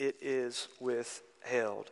it 0.00 0.16
is 0.22 0.66
withheld. 0.80 1.90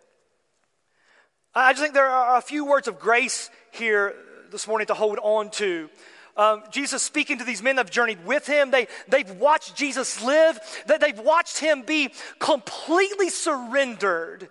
I 1.55 1.73
just 1.73 1.83
think 1.83 1.95
there 1.95 2.07
are 2.07 2.39
a 2.39 2.41
few 2.41 2.65
words 2.65 2.89
of 2.89 2.99
grace 2.99 3.51
here 3.71 4.15
this 4.51 4.67
morning 4.67 4.87
to 4.87 4.95
hold 4.95 5.19
on 5.23 5.51
to. 5.53 5.91
Um, 6.37 6.63
Jesus 6.71 7.03
speaking 7.03 7.39
to 7.39 7.45
these 7.45 7.63
men 7.63 7.77
that 7.77 7.87
have 7.87 7.91
journeyed 7.91 8.25
with 8.25 8.47
him. 8.47 8.71
They, 8.71 8.87
they've 9.09 9.31
watched 9.33 9.77
Jesus 9.77 10.23
live, 10.23 10.59
that 10.87 11.01
they've 11.01 11.19
watched 11.19 11.59
him 11.59 11.83
be 11.83 12.11
completely 12.39 13.29
surrendered 13.29 14.49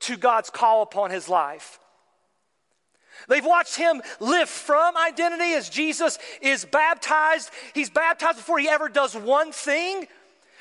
to 0.00 0.16
God's 0.16 0.50
call 0.50 0.82
upon 0.82 1.10
his 1.10 1.28
life. 1.28 1.80
They've 3.26 3.44
watched 3.44 3.76
him 3.76 4.02
live 4.20 4.50
from 4.50 4.96
identity 4.96 5.54
as 5.54 5.70
Jesus 5.70 6.18
is 6.42 6.64
baptized. 6.64 7.50
He's 7.72 7.90
baptized 7.90 8.36
before 8.36 8.58
he 8.58 8.68
ever 8.68 8.88
does 8.88 9.16
one 9.16 9.50
thing. 9.50 10.06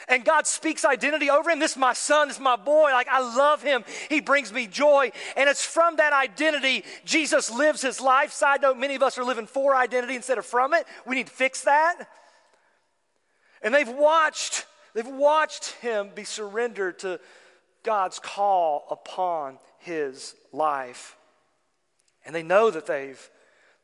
And 0.08 0.26
God 0.26 0.48
speaks 0.48 0.84
identity 0.84 1.30
over 1.30 1.50
him. 1.50 1.60
This 1.60 1.72
is 1.72 1.78
my 1.78 1.94
son, 1.94 2.28
this 2.28 2.38
is 2.38 2.44
my 2.44 2.56
boy. 2.56 2.92
Like, 2.92 3.08
I 3.08 3.20
love 3.20 3.64
him. 3.64 3.84
He 4.10 4.20
brings 4.20 4.52
me 4.52 4.68
joy. 4.68 5.12
And 5.38 5.50
it's 5.50 5.66
from 5.66 5.96
that 5.98 6.14
identity 6.14 6.84
Jesus 7.06 7.50
lives 7.52 7.82
his 7.82 8.02
life. 8.02 8.32
Side 8.32 8.62
note, 8.62 8.78
many 8.78 8.96
of 8.96 9.04
us 9.04 9.18
are 9.18 9.24
living 9.24 9.48
for 9.48 9.76
identity 9.76 10.16
instead 10.16 10.38
of 10.38 10.46
from 10.46 10.74
it. 10.74 10.86
We 11.06 11.16
need 11.16 11.28
to 11.28 11.34
fix 11.34 11.62
that. 11.64 12.08
And 13.62 13.74
they've 13.74 13.90
watched, 13.90 14.66
they've 14.94 15.08
watched 15.08 15.72
him 15.82 16.12
be 16.14 16.26
surrendered 16.26 17.00
to 17.00 17.20
God's 17.84 18.20
call 18.20 18.86
upon 18.92 19.58
his 19.80 20.36
life. 20.52 21.16
And 22.26 22.36
they 22.36 22.44
know 22.44 22.72
that 22.72 22.86
they've, 22.86 23.30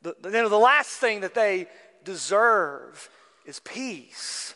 the, 0.01 0.15
you 0.23 0.31
know, 0.31 0.49
the 0.49 0.57
last 0.57 0.91
thing 0.91 1.21
that 1.21 1.33
they 1.33 1.67
deserve 2.03 3.09
is 3.45 3.59
peace. 3.61 4.53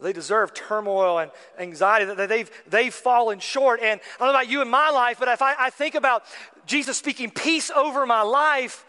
They 0.00 0.12
deserve 0.12 0.52
turmoil 0.54 1.18
and 1.18 1.30
anxiety 1.58 2.26
they've, 2.26 2.50
they've 2.66 2.92
fallen 2.92 3.38
short. 3.38 3.80
And 3.80 4.00
I 4.16 4.24
don't 4.24 4.32
know 4.32 4.38
about 4.38 4.50
you 4.50 4.60
in 4.60 4.68
my 4.68 4.90
life, 4.90 5.18
but 5.18 5.28
if 5.28 5.40
I, 5.40 5.54
I 5.58 5.70
think 5.70 5.94
about 5.94 6.24
Jesus 6.66 6.98
speaking 6.98 7.30
peace 7.30 7.70
over 7.70 8.04
my 8.04 8.22
life, 8.22 8.84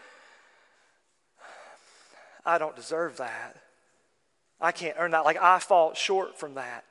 I 2.44 2.58
don't 2.58 2.76
deserve 2.76 3.18
that. 3.18 3.56
I 4.60 4.72
can't 4.72 4.96
earn 4.98 5.12
that. 5.12 5.24
Like 5.24 5.40
I 5.40 5.58
fall 5.58 5.94
short 5.94 6.38
from 6.38 6.54
that. 6.54 6.84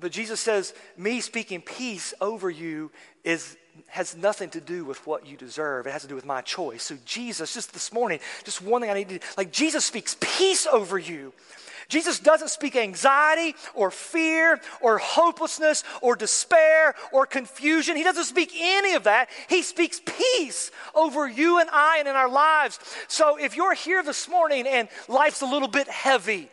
But 0.00 0.12
Jesus 0.12 0.40
says, 0.40 0.74
me 0.96 1.20
speaking 1.20 1.60
peace 1.60 2.14
over 2.20 2.50
you 2.50 2.90
is 3.24 3.56
has 3.86 4.16
nothing 4.16 4.50
to 4.50 4.60
do 4.60 4.84
with 4.84 5.06
what 5.06 5.26
you 5.26 5.36
deserve. 5.36 5.86
It 5.86 5.92
has 5.92 6.02
to 6.02 6.08
do 6.08 6.16
with 6.16 6.26
my 6.26 6.40
choice. 6.40 6.82
So 6.82 6.96
Jesus, 7.04 7.54
just 7.54 7.72
this 7.72 7.92
morning, 7.92 8.18
just 8.44 8.60
one 8.60 8.80
thing 8.80 8.90
I 8.90 8.94
need 8.94 9.08
to 9.08 9.18
do 9.18 9.24
like 9.36 9.52
Jesus 9.52 9.84
speaks 9.84 10.16
peace 10.20 10.66
over 10.66 10.98
you. 10.98 11.32
Jesus 11.88 12.20
doesn't 12.20 12.50
speak 12.50 12.76
anxiety 12.76 13.56
or 13.74 13.90
fear 13.90 14.60
or 14.82 14.98
hopelessness 14.98 15.84
or 16.02 16.16
despair 16.16 16.94
or 17.12 17.24
confusion. 17.24 17.96
He 17.96 18.04
doesn't 18.04 18.24
speak 18.24 18.52
any 18.54 18.94
of 18.94 19.04
that. 19.04 19.30
He 19.48 19.62
speaks 19.62 20.00
peace 20.04 20.70
over 20.94 21.26
you 21.26 21.58
and 21.60 21.70
I 21.72 21.96
and 21.98 22.06
in 22.06 22.14
our 22.14 22.28
lives. 22.28 22.78
So 23.08 23.36
if 23.36 23.56
you're 23.56 23.72
here 23.72 24.02
this 24.02 24.28
morning 24.28 24.66
and 24.66 24.88
life's 25.08 25.40
a 25.40 25.46
little 25.46 25.68
bit 25.68 25.88
heavy, 25.88 26.50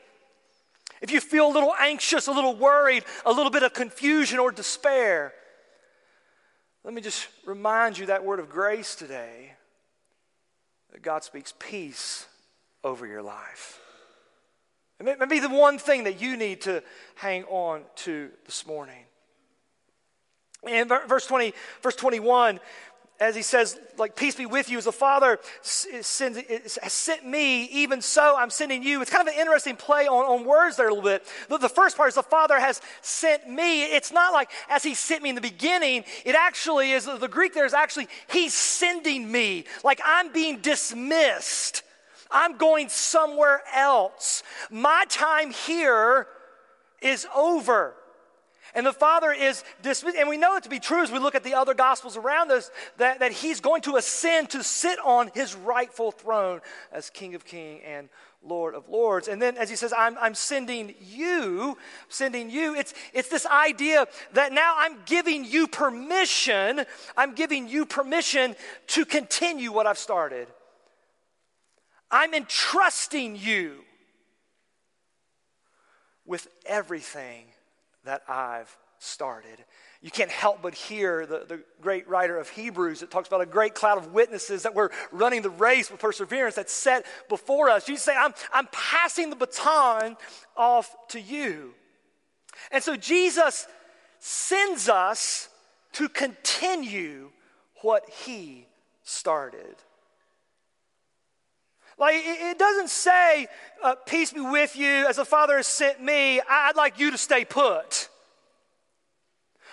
if 1.01 1.11
you 1.11 1.19
feel 1.19 1.47
a 1.47 1.53
little 1.53 1.73
anxious, 1.79 2.27
a 2.27 2.31
little 2.31 2.55
worried, 2.55 3.03
a 3.25 3.31
little 3.31 3.51
bit 3.51 3.63
of 3.63 3.73
confusion 3.73 4.39
or 4.39 4.53
despair, 4.53 5.33
let 6.85 6.93
me 6.93 7.01
just 7.01 7.27
remind 7.45 7.97
you 7.97 8.05
that 8.05 8.23
word 8.23 8.39
of 8.39 8.49
grace 8.49 8.95
today 8.95 9.53
that 10.93 11.01
God 11.01 11.25
speaks 11.25 11.53
peace 11.59 12.25
over 12.85 13.05
your 13.05 13.21
life. 13.21 13.81
It 14.99 15.19
may 15.19 15.25
be 15.25 15.39
the 15.39 15.49
one 15.49 15.77
thing 15.77 16.05
that 16.05 16.21
you 16.21 16.37
need 16.37 16.61
to 16.61 16.81
hang 17.15 17.43
on 17.45 17.83
to 17.97 18.29
this 18.45 18.65
morning. 18.65 19.03
In 20.65 20.87
verse 20.87 21.27
20, 21.27 21.53
verse 21.81 21.95
21, 21.95 22.59
as 23.19 23.35
he 23.35 23.41
says, 23.41 23.79
like, 23.97 24.15
peace 24.15 24.35
be 24.35 24.45
with 24.45 24.69
you, 24.69 24.77
as 24.77 24.85
the 24.85 24.91
Father 24.91 25.39
has 25.61 26.05
sent 26.05 27.25
me, 27.25 27.65
even 27.65 28.01
so 28.01 28.35
I'm 28.37 28.49
sending 28.49 28.83
you. 28.83 29.01
It's 29.01 29.11
kind 29.11 29.25
of 29.27 29.33
an 29.33 29.39
interesting 29.39 29.77
play 29.77 30.07
on, 30.07 30.25
on 30.25 30.45
words 30.45 30.75
there 30.75 30.87
a 30.87 30.93
little 30.93 31.03
bit. 31.03 31.25
The, 31.47 31.57
the 31.57 31.69
first 31.69 31.95
part 31.95 32.09
is 32.09 32.15
the 32.15 32.23
Father 32.23 32.59
has 32.59 32.81
sent 33.01 33.49
me. 33.49 33.83
It's 33.83 34.11
not 34.11 34.33
like 34.33 34.49
as 34.69 34.83
he 34.83 34.95
sent 34.95 35.23
me 35.23 35.29
in 35.29 35.35
the 35.35 35.41
beginning. 35.41 36.03
It 36.25 36.35
actually 36.35 36.91
is, 36.91 37.05
the 37.05 37.27
Greek 37.29 37.53
there 37.53 37.65
is 37.65 37.73
actually, 37.73 38.07
he's 38.27 38.53
sending 38.53 39.31
me. 39.31 39.65
Like 39.83 40.01
I'm 40.03 40.33
being 40.33 40.59
dismissed. 40.59 41.83
I'm 42.35 42.57
going 42.57 42.89
somewhere 42.89 43.63
else. 43.73 44.43
My 44.69 45.05
time 45.07 45.51
here 45.51 46.27
is 47.01 47.25
over. 47.33 47.95
And 48.75 48.85
the 48.85 48.91
Father 48.91 49.31
is 49.31 49.63
dismissed. 49.81 50.17
And 50.17 50.27
we 50.27 50.37
know 50.37 50.57
it 50.57 50.63
to 50.63 50.69
be 50.69 50.81
true 50.81 51.01
as 51.01 51.09
we 51.09 51.17
look 51.17 51.33
at 51.33 51.45
the 51.45 51.53
other 51.53 51.73
Gospels 51.73 52.17
around 52.17 52.51
us 52.51 52.69
that, 52.97 53.19
that 53.19 53.31
He's 53.31 53.61
going 53.61 53.81
to 53.83 53.95
ascend 53.95 54.49
to 54.49 54.63
sit 54.63 54.99
on 54.99 55.31
His 55.33 55.55
rightful 55.55 56.11
throne 56.11 56.59
as 56.91 57.09
King 57.09 57.35
of 57.35 57.45
Kings 57.45 57.81
and 57.85 58.09
Lord 58.43 58.75
of 58.75 58.89
Lords. 58.89 59.29
And 59.29 59.41
then 59.41 59.55
as 59.55 59.69
He 59.69 59.77
says, 59.77 59.93
I'm, 59.97 60.17
I'm 60.19 60.35
sending 60.35 60.93
you, 61.01 61.77
sending 62.09 62.49
you, 62.49 62.75
it's, 62.75 62.93
it's 63.13 63.29
this 63.29 63.45
idea 63.45 64.07
that 64.33 64.51
now 64.51 64.75
I'm 64.77 64.97
giving 65.05 65.45
you 65.45 65.67
permission, 65.67 66.81
I'm 67.15 67.33
giving 67.33 67.69
you 67.69 67.85
permission 67.85 68.57
to 68.87 69.05
continue 69.05 69.71
what 69.71 69.87
I've 69.87 69.97
started. 69.97 70.49
I'm 72.11 72.33
entrusting 72.33 73.35
you 73.35 73.83
with 76.25 76.47
everything 76.65 77.45
that 78.03 78.23
I've 78.27 78.75
started. 78.99 79.63
You 80.01 80.11
can't 80.11 80.31
help 80.31 80.61
but 80.61 80.75
hear 80.75 81.25
the, 81.25 81.45
the 81.47 81.63
great 81.81 82.07
writer 82.07 82.37
of 82.37 82.49
Hebrews 82.49 82.99
that 82.99 83.11
talks 83.11 83.27
about 83.27 83.41
a 83.41 83.45
great 83.45 83.73
cloud 83.73 83.97
of 83.97 84.13
witnesses 84.13 84.63
that 84.63 84.75
we're 84.75 84.89
running 85.11 85.41
the 85.41 85.49
race 85.49 85.89
with 85.89 85.99
perseverance 85.99 86.55
that's 86.55 86.73
set 86.73 87.05
before 87.29 87.69
us. 87.69 87.89
You 87.89 87.97
say, 87.97 88.15
I'm, 88.15 88.33
I'm 88.53 88.67
passing 88.71 89.29
the 89.29 89.35
baton 89.35 90.17
off 90.55 90.95
to 91.09 91.19
you. 91.19 91.73
And 92.71 92.83
so 92.83 92.95
Jesus 92.95 93.67
sends 94.19 94.89
us 94.89 95.49
to 95.93 96.09
continue 96.09 97.31
what 97.81 98.09
he 98.09 98.67
started. 99.03 99.75
Like, 101.97 102.15
it 102.17 102.59
doesn't 102.59 102.89
say, 102.89 103.47
uh, 103.83 103.95
Peace 104.05 104.33
be 104.33 104.41
with 104.41 104.75
you, 104.75 105.07
as 105.07 105.15
the 105.15 105.25
Father 105.25 105.55
has 105.55 105.67
sent 105.67 106.01
me, 106.01 106.41
I'd 106.41 106.75
like 106.75 106.99
you 106.99 107.11
to 107.11 107.17
stay 107.17 107.45
put. 107.45 108.09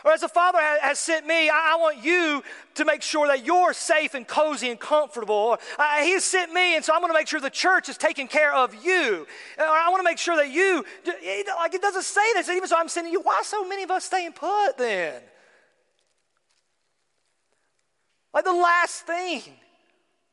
Or 0.05 0.13
as 0.13 0.21
the 0.21 0.29
Father 0.29 0.59
has 0.61 0.99
sent 0.99 1.27
me, 1.27 1.49
I 1.49 1.77
want 1.79 2.03
you 2.03 2.43
to 2.75 2.85
make 2.85 3.03
sure 3.03 3.29
that 3.29 3.47
you're 3.47 3.73
safe 3.73 4.15
and 4.15 4.27
cozy 4.27 4.71
and 4.71 4.79
comfortable. 4.79 5.59
Uh, 5.79 6.03
he 6.03 6.13
has 6.13 6.25
sent 6.25 6.53
me, 6.53 6.75
and 6.75 6.85
so 6.85 6.93
I'm 6.93 7.01
going 7.01 7.13
to 7.13 7.19
make 7.19 7.29
sure 7.29 7.41
the 7.41 7.51
church 7.51 7.89
is 7.89 7.97
taking 7.97 8.27
care 8.27 8.53
of 8.53 8.75
you. 8.85 9.27
Or 9.59 9.65
I 9.65 9.89
want 9.91 10.01
to 10.01 10.05
make 10.05 10.19
sure 10.19 10.37
that 10.37 10.51
you, 10.51 10.85
like 11.57 11.75
it 11.75 11.83
doesn't 11.83 12.03
say 12.03 12.33
this, 12.35 12.49
even 12.49 12.69
so 12.69 12.77
I'm 12.77 12.89
sending 12.89 13.13
you. 13.13 13.21
Why 13.21 13.43
so 13.45 13.67
many 13.67 13.85
of 13.85 13.93
us 13.93 14.05
staying 14.05 14.33
put 14.33 14.77
then? 14.77 15.23
Like 18.35 18.45
the 18.45 18.53
last 18.53 19.07
thing 19.07 19.43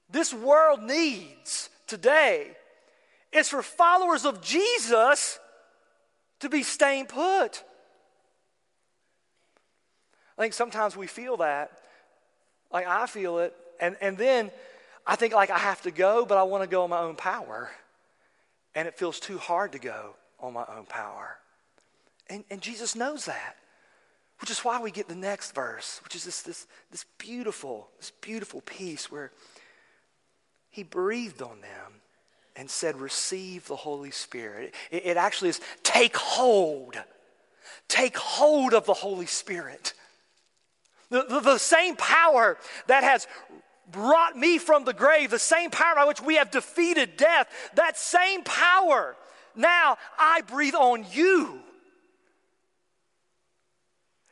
this 0.10 0.34
world 0.34 0.82
needs 0.82 1.70
today 1.90 2.52
is 3.32 3.50
for 3.50 3.62
followers 3.62 4.26
of 4.26 4.42
Jesus 4.42 5.40
to 6.40 6.50
be 6.50 6.64
staying 6.64 7.08
put. 7.08 7.64
I 10.38 10.42
think 10.42 10.54
sometimes 10.54 10.96
we 10.96 11.08
feel 11.08 11.38
that. 11.38 11.72
Like 12.72 12.88
I 12.88 13.08
feel 13.08 13.40
it. 13.40 13.54
And, 13.82 13.98
and 14.02 14.18
then 14.18 14.52
I 15.06 15.16
think 15.16 15.34
like 15.34 15.50
I 15.50 15.58
have 15.58 15.82
to 15.82 15.92
go, 15.92 16.26
but 16.26 16.38
I 16.38 16.44
want 16.44 16.64
to 16.64 16.70
go 16.70 16.84
on 16.84 16.90
my 16.90 17.00
own 17.00 17.16
power. 17.16 17.70
And 18.76 18.88
it 18.88 18.98
feels 18.98 19.20
too 19.20 19.38
hard 19.38 19.74
to 19.74 19.80
go 19.80 20.16
on 20.40 20.54
my 20.54 20.66
own 20.70 20.86
power. 20.86 21.38
And, 22.30 22.44
and 22.50 22.62
Jesus 22.62 22.96
knows 22.96 23.26
that. 23.26 23.58
Which 24.40 24.52
is 24.52 24.60
why 24.60 24.80
we 24.80 24.92
get 24.92 25.10
the 25.10 25.16
next 25.16 25.54
verse, 25.54 26.00
which 26.04 26.16
is 26.16 26.24
this, 26.24 26.44
this, 26.44 26.66
this 26.92 27.06
beautiful, 27.18 27.90
this 27.98 28.14
beautiful 28.22 28.62
piece 28.62 29.12
where 29.12 29.34
he 30.70 30.84
breathed 30.84 31.42
on 31.42 31.62
them 31.62 32.02
and 32.56 32.70
said, 32.70 32.98
Receive 32.98 33.68
the 33.68 33.76
Holy 33.76 34.12
Spirit. 34.12 34.74
It, 34.92 35.06
it 35.06 35.18
actually 35.18 35.50
is 35.50 35.62
take 35.84 36.16
hold. 36.18 36.96
Take 37.88 38.18
hold 38.18 38.74
of 38.74 38.86
the 38.86 38.94
Holy 38.94 39.26
Spirit. 39.26 39.94
The, 41.10 41.26
the, 41.28 41.40
the, 41.40 41.58
same 41.58 41.96
power 41.96 42.58
that 42.86 43.04
has 43.04 43.26
brought 43.92 44.38
me 44.38 44.60
from 44.60 44.86
the 44.86 44.94
grave, 44.94 45.32
the 45.32 45.40
same 45.40 45.72
power 45.72 45.96
by 45.96 46.06
which 46.06 46.22
we 46.22 46.36
have 46.36 46.52
defeated 46.52 47.18
death, 47.18 47.48
that 47.74 47.98
same 47.98 48.44
power, 48.44 49.16
now 49.56 49.98
I 50.20 50.42
breathe 50.42 50.76
on 50.76 51.06
you. 51.12 51.62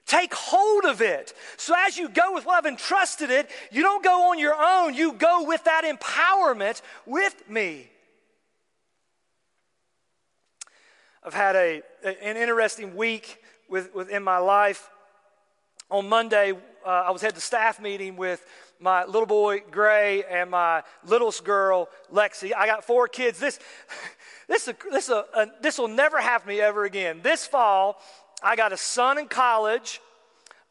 Take 0.07 0.33
hold 0.33 0.85
of 0.85 1.01
it. 1.01 1.33
So 1.57 1.75
as 1.85 1.97
you 1.97 2.07
go 2.07 2.33
with 2.33 2.45
what 2.45 2.57
I've 2.57 2.65
entrusted 2.65 3.29
it, 3.29 3.49
you 3.71 3.83
don't 3.83 4.01
go 4.01 4.31
on 4.31 4.39
your 4.39 4.55
own. 4.57 4.93
You 4.93 5.11
go 5.11 5.43
with 5.43 5.65
that 5.65 5.83
empowerment 5.83 6.81
with 7.05 7.35
me. 7.49 7.89
I've 11.25 11.33
had 11.33 11.57
a, 11.57 11.83
an 12.05 12.37
interesting 12.37 12.95
week 12.95 13.43
with, 13.67 13.93
within 13.93 14.23
my 14.23 14.37
life. 14.37 14.89
On 15.91 16.07
Monday, 16.07 16.53
uh, 16.85 16.89
I 16.89 17.11
was 17.11 17.21
at 17.25 17.35
the 17.35 17.41
staff 17.41 17.81
meeting 17.81 18.15
with 18.15 18.45
my 18.79 19.03
little 19.03 19.25
boy 19.25 19.61
Gray 19.71 20.23
and 20.23 20.49
my 20.49 20.83
littlest 21.05 21.43
girl 21.43 21.89
Lexi. 22.13 22.53
I 22.55 22.65
got 22.65 22.85
four 22.85 23.09
kids. 23.09 23.39
This, 23.39 23.59
this, 24.47 24.69
this, 24.89 25.09
uh, 25.09 25.23
uh, 25.33 25.47
this 25.61 25.77
will 25.77 25.89
never 25.89 26.21
happen 26.21 26.47
to 26.47 26.53
me 26.53 26.61
ever 26.61 26.85
again. 26.85 27.19
This 27.23 27.45
fall, 27.45 28.01
I 28.41 28.55
got 28.55 28.71
a 28.71 28.77
son 28.77 29.17
in 29.17 29.27
college, 29.27 29.99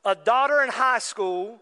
a 0.04 0.14
daughter 0.14 0.62
in 0.62 0.70
high 0.70 1.00
school, 1.00 1.58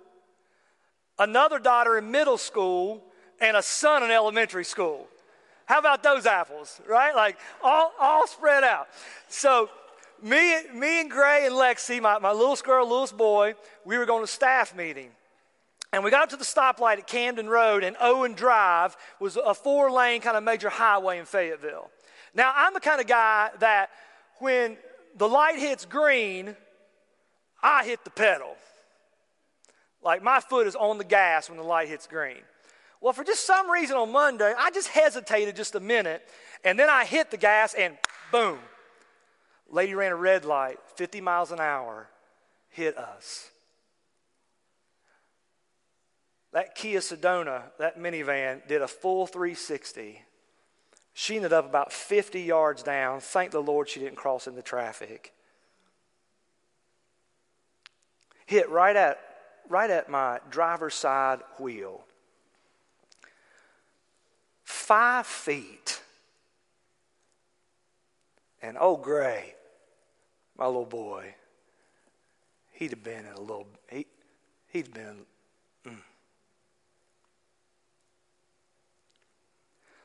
another 1.18 1.58
daughter 1.58 1.96
in 1.98 2.10
middle 2.10 2.38
school, 2.38 3.02
and 3.40 3.56
a 3.56 3.62
son 3.62 4.02
in 4.02 4.10
elementary 4.10 4.64
school. 4.64 5.06
How 5.66 5.78
about 5.78 6.02
those 6.02 6.26
apples, 6.26 6.80
right? 6.86 7.14
Like 7.14 7.38
all, 7.62 7.92
all 7.98 8.26
spread 8.26 8.64
out. 8.64 8.88
So 9.28 9.70
me, 10.22 10.56
me 10.74 11.00
and 11.00 11.10
Gray 11.10 11.46
and 11.46 11.54
Lexi, 11.54 12.00
my, 12.00 12.18
my 12.18 12.32
littlest 12.32 12.64
girl, 12.64 12.86
littlest 12.88 13.16
boy, 13.16 13.54
we 13.84 13.96
were 13.96 14.06
going 14.06 14.22
to 14.22 14.30
staff 14.30 14.74
meeting. 14.76 15.10
And 15.92 16.02
we 16.02 16.10
got 16.10 16.24
up 16.24 16.28
to 16.30 16.36
the 16.36 16.44
stoplight 16.44 16.98
at 16.98 17.06
Camden 17.06 17.48
Road, 17.48 17.84
and 17.84 17.96
Owen 18.00 18.34
Drive 18.34 18.96
was 19.20 19.36
a 19.36 19.54
four 19.54 19.90
lane 19.92 20.20
kind 20.20 20.36
of 20.36 20.42
major 20.42 20.68
highway 20.68 21.18
in 21.18 21.24
Fayetteville. 21.24 21.88
Now, 22.34 22.52
I'm 22.54 22.74
the 22.74 22.80
kind 22.80 23.00
of 23.00 23.06
guy 23.06 23.50
that 23.60 23.90
when 24.38 24.76
the 25.16 25.28
light 25.28 25.58
hits 25.58 25.84
green, 25.84 26.56
I 27.62 27.84
hit 27.84 28.04
the 28.04 28.10
pedal. 28.10 28.56
Like 30.02 30.22
my 30.22 30.40
foot 30.40 30.66
is 30.66 30.76
on 30.76 30.98
the 30.98 31.04
gas 31.04 31.48
when 31.48 31.56
the 31.56 31.64
light 31.64 31.88
hits 31.88 32.06
green. 32.06 32.42
Well, 33.00 33.12
for 33.12 33.24
just 33.24 33.46
some 33.46 33.70
reason 33.70 33.96
on 33.96 34.12
Monday, 34.12 34.52
I 34.56 34.70
just 34.70 34.88
hesitated 34.88 35.56
just 35.56 35.74
a 35.74 35.80
minute, 35.80 36.22
and 36.64 36.78
then 36.78 36.88
I 36.88 37.04
hit 37.04 37.30
the 37.30 37.36
gas, 37.36 37.74
and 37.74 37.98
boom. 38.32 38.58
Lady 39.70 39.94
ran 39.94 40.12
a 40.12 40.16
red 40.16 40.44
light, 40.44 40.78
50 40.96 41.20
miles 41.20 41.52
an 41.52 41.60
hour, 41.60 42.08
hit 42.70 42.96
us. 42.96 43.50
That 46.52 46.74
Kia 46.74 47.00
Sedona, 47.00 47.64
that 47.78 47.98
minivan, 47.98 48.66
did 48.68 48.80
a 48.80 48.88
full 48.88 49.26
360. 49.26 50.22
She 51.16 51.36
ended 51.36 51.52
up 51.52 51.64
about 51.64 51.92
50 51.92 52.40
yards 52.40 52.82
down. 52.82 53.20
Thank 53.20 53.52
the 53.52 53.62
Lord 53.62 53.88
she 53.88 54.00
didn't 54.00 54.16
cross 54.16 54.48
into 54.48 54.62
traffic. 54.62 55.32
Hit 58.46 58.68
right 58.68 58.96
at, 58.96 59.20
right 59.68 59.88
at 59.88 60.10
my 60.10 60.40
driver's 60.50 60.94
side 60.94 61.40
wheel. 61.58 62.04
Five 64.64 65.26
feet. 65.26 66.02
And 68.60 68.76
old 68.76 69.02
Gray, 69.02 69.54
my 70.58 70.66
little 70.66 70.84
boy, 70.84 71.34
he'd 72.72 72.90
have 72.90 73.04
been 73.04 73.24
in 73.24 73.32
a 73.32 73.40
little, 73.40 73.68
he, 73.88 74.06
he'd 74.68 74.92
been 74.92 75.26
mm. 75.86 75.96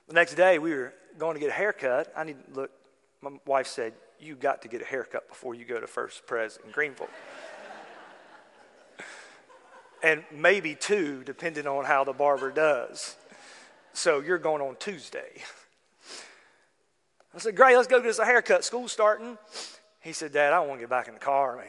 The 0.08 0.14
next 0.14 0.36
day, 0.36 0.60
we 0.60 0.74
were 0.74 0.94
going 1.20 1.36
to 1.36 1.40
get 1.40 1.50
a 1.50 1.54
haircut. 1.54 2.12
I 2.16 2.24
need 2.24 2.38
to 2.48 2.62
look. 2.62 2.72
My 3.22 3.32
wife 3.46 3.68
said, 3.68 3.94
"You 4.20 4.36
got 4.36 4.62
to 4.64 4.68
get 4.68 4.82
a 4.82 4.86
haircut 4.86 5.30
before 5.30 5.54
you 5.54 5.66
go 5.66 5.80
to 5.80 5.88
First 5.88 6.26
Pres 6.26 6.58
in 6.66 6.72
Greenville." 6.72 7.10
and 10.04 10.24
maybe 10.32 10.76
two, 10.76 11.24
depending 11.26 11.68
on 11.68 11.86
how 11.86 12.04
the 12.04 12.14
barber 12.14 12.52
does. 12.52 13.16
So 13.94 14.22
you're 14.22 14.38
going 14.38 14.62
on 14.62 14.76
Tuesday. 14.80 15.44
I 17.34 17.40
said, 17.40 17.56
Great, 17.56 17.76
let's 17.76 17.88
go 17.88 18.00
get 18.00 18.10
us 18.10 18.20
a 18.20 18.26
haircut. 18.26 18.64
School's 18.64 18.92
starting. 18.92 19.38
He 20.02 20.14
said, 20.14 20.32
Dad, 20.32 20.54
I 20.54 20.58
don't 20.58 20.68
want 20.68 20.80
to 20.80 20.84
get 20.84 20.90
back 20.90 21.08
in 21.08 21.14
the 21.14 21.20
car, 21.20 21.58
man. 21.58 21.66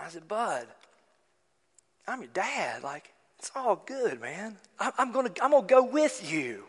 I 0.00 0.08
said, 0.08 0.28
Bud, 0.28 0.66
I'm 2.06 2.20
your 2.20 2.30
dad. 2.32 2.82
Like, 2.82 3.12
it's 3.38 3.50
all 3.54 3.76
good, 3.86 4.20
man. 4.20 4.56
I, 4.78 4.92
am 4.98 5.12
going 5.12 5.32
to 5.32 5.44
I'm 5.44 5.52
to 5.52 5.62
go 5.62 5.84
with 5.84 6.30
you. 6.30 6.64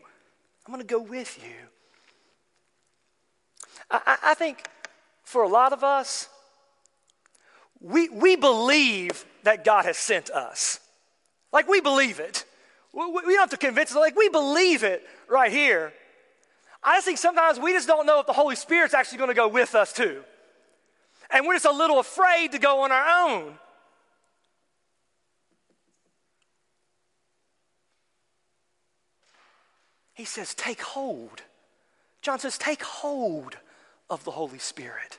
I'm 0.65 0.73
going 0.73 0.85
to 0.85 0.93
go 0.93 1.01
with 1.01 1.39
you. 1.43 1.55
I, 3.89 4.17
I 4.23 4.33
think 4.35 4.67
for 5.23 5.43
a 5.43 5.47
lot 5.47 5.73
of 5.73 5.83
us, 5.83 6.29
we, 7.81 8.09
we 8.09 8.35
believe 8.35 9.25
that 9.43 9.63
God 9.63 9.85
has 9.85 9.97
sent 9.97 10.29
us. 10.29 10.79
Like, 11.51 11.67
we 11.67 11.81
believe 11.81 12.19
it. 12.19 12.45
We, 12.93 13.05
we 13.05 13.21
don't 13.21 13.39
have 13.39 13.49
to 13.51 13.57
convince 13.57 13.91
us. 13.91 13.97
Like, 13.97 14.15
we 14.15 14.29
believe 14.29 14.83
it 14.83 15.07
right 15.27 15.51
here. 15.51 15.93
I 16.83 16.97
just 16.97 17.05
think 17.05 17.17
sometimes 17.17 17.59
we 17.59 17.73
just 17.73 17.87
don't 17.87 18.05
know 18.05 18.19
if 18.19 18.27
the 18.27 18.33
Holy 18.33 18.55
Spirit's 18.55 18.93
actually 18.93 19.17
going 19.17 19.29
to 19.29 19.35
go 19.35 19.47
with 19.47 19.75
us, 19.75 19.91
too. 19.91 20.23
And 21.31 21.45
we're 21.45 21.55
just 21.55 21.65
a 21.65 21.71
little 21.71 21.99
afraid 21.99 22.51
to 22.51 22.59
go 22.59 22.81
on 22.81 22.91
our 22.91 23.27
own. 23.27 23.53
He 30.19 30.25
says, 30.25 30.53
take 30.53 30.81
hold. 30.81 31.43
John 32.21 32.39
says, 32.39 32.57
take 32.57 32.83
hold 32.83 33.55
of 34.09 34.25
the 34.25 34.31
Holy 34.31 34.59
Spirit. 34.59 35.17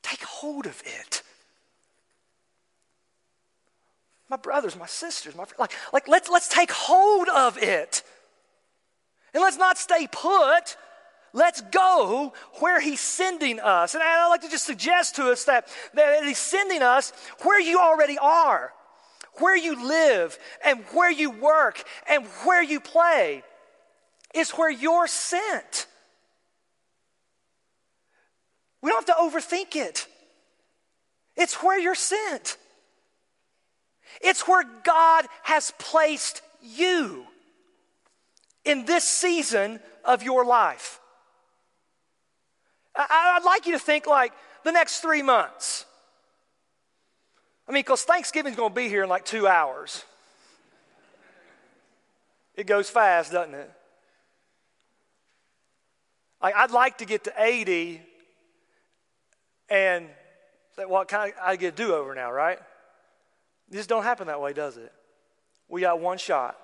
Take 0.00 0.22
hold 0.22 0.64
of 0.64 0.82
it. 0.86 1.22
My 4.30 4.38
brothers, 4.38 4.74
my 4.74 4.86
sisters, 4.86 5.36
my 5.36 5.44
like, 5.58 5.72
like 5.92 6.08
let's, 6.08 6.30
let's 6.30 6.48
take 6.48 6.70
hold 6.70 7.28
of 7.28 7.58
it. 7.58 8.02
And 9.34 9.42
let's 9.42 9.58
not 9.58 9.76
stay 9.76 10.08
put. 10.10 10.78
Let's 11.34 11.60
go 11.60 12.32
where 12.60 12.80
He's 12.80 13.00
sending 13.00 13.60
us. 13.60 13.92
And 13.92 14.02
I'd 14.02 14.30
like 14.30 14.40
to 14.40 14.48
just 14.48 14.64
suggest 14.64 15.16
to 15.16 15.30
us 15.30 15.44
that, 15.44 15.68
that 15.92 16.24
He's 16.24 16.38
sending 16.38 16.80
us 16.80 17.12
where 17.42 17.60
you 17.60 17.78
already 17.78 18.16
are, 18.16 18.72
where 19.34 19.58
you 19.58 19.86
live, 19.86 20.38
and 20.64 20.82
where 20.94 21.10
you 21.12 21.28
work, 21.28 21.84
and 22.08 22.24
where 22.44 22.62
you 22.62 22.80
play 22.80 23.42
is 24.36 24.50
where 24.50 24.70
you're 24.70 25.06
sent. 25.06 25.86
We 28.82 28.90
don't 28.90 29.08
have 29.08 29.16
to 29.16 29.22
overthink 29.22 29.74
it. 29.74 30.06
It's 31.36 31.62
where 31.62 31.78
you're 31.78 31.94
sent. 31.94 32.56
It's 34.20 34.46
where 34.46 34.64
God 34.84 35.26
has 35.42 35.72
placed 35.78 36.42
you 36.62 37.26
in 38.64 38.84
this 38.84 39.04
season 39.04 39.80
of 40.04 40.22
your 40.22 40.44
life. 40.44 41.00
I, 42.94 43.38
would 43.38 43.44
like 43.44 43.66
you 43.66 43.72
to 43.72 43.78
think 43.78 44.06
like 44.06 44.32
the 44.64 44.72
next 44.72 45.00
three 45.00 45.22
months. 45.22 45.84
I 47.68 47.72
mean, 47.72 47.80
because 47.80 48.04
Thanksgiving's 48.04 48.56
going 48.56 48.70
to 48.70 48.74
be 48.74 48.88
here 48.88 49.02
in 49.02 49.08
like 49.08 49.24
two 49.24 49.46
hours. 49.46 50.04
It 52.54 52.66
goes 52.66 52.88
fast, 52.88 53.32
doesn't 53.32 53.54
it? 53.54 53.70
Like, 56.42 56.54
I'd 56.54 56.70
like 56.70 56.98
to 56.98 57.04
get 57.04 57.24
to 57.24 57.32
80 57.36 58.02
and 59.68 60.08
well, 60.88 61.04
kind 61.04 61.32
of, 61.32 61.38
I 61.42 61.56
get 61.56 61.74
a 61.74 61.76
do 61.76 61.94
over 61.94 62.14
now, 62.14 62.30
right? 62.30 62.58
This 63.68 63.86
don't 63.86 64.02
happen 64.02 64.26
that 64.26 64.40
way, 64.40 64.52
does 64.52 64.76
it? 64.76 64.92
We 65.68 65.80
got 65.80 66.00
one 66.00 66.18
shot, 66.18 66.56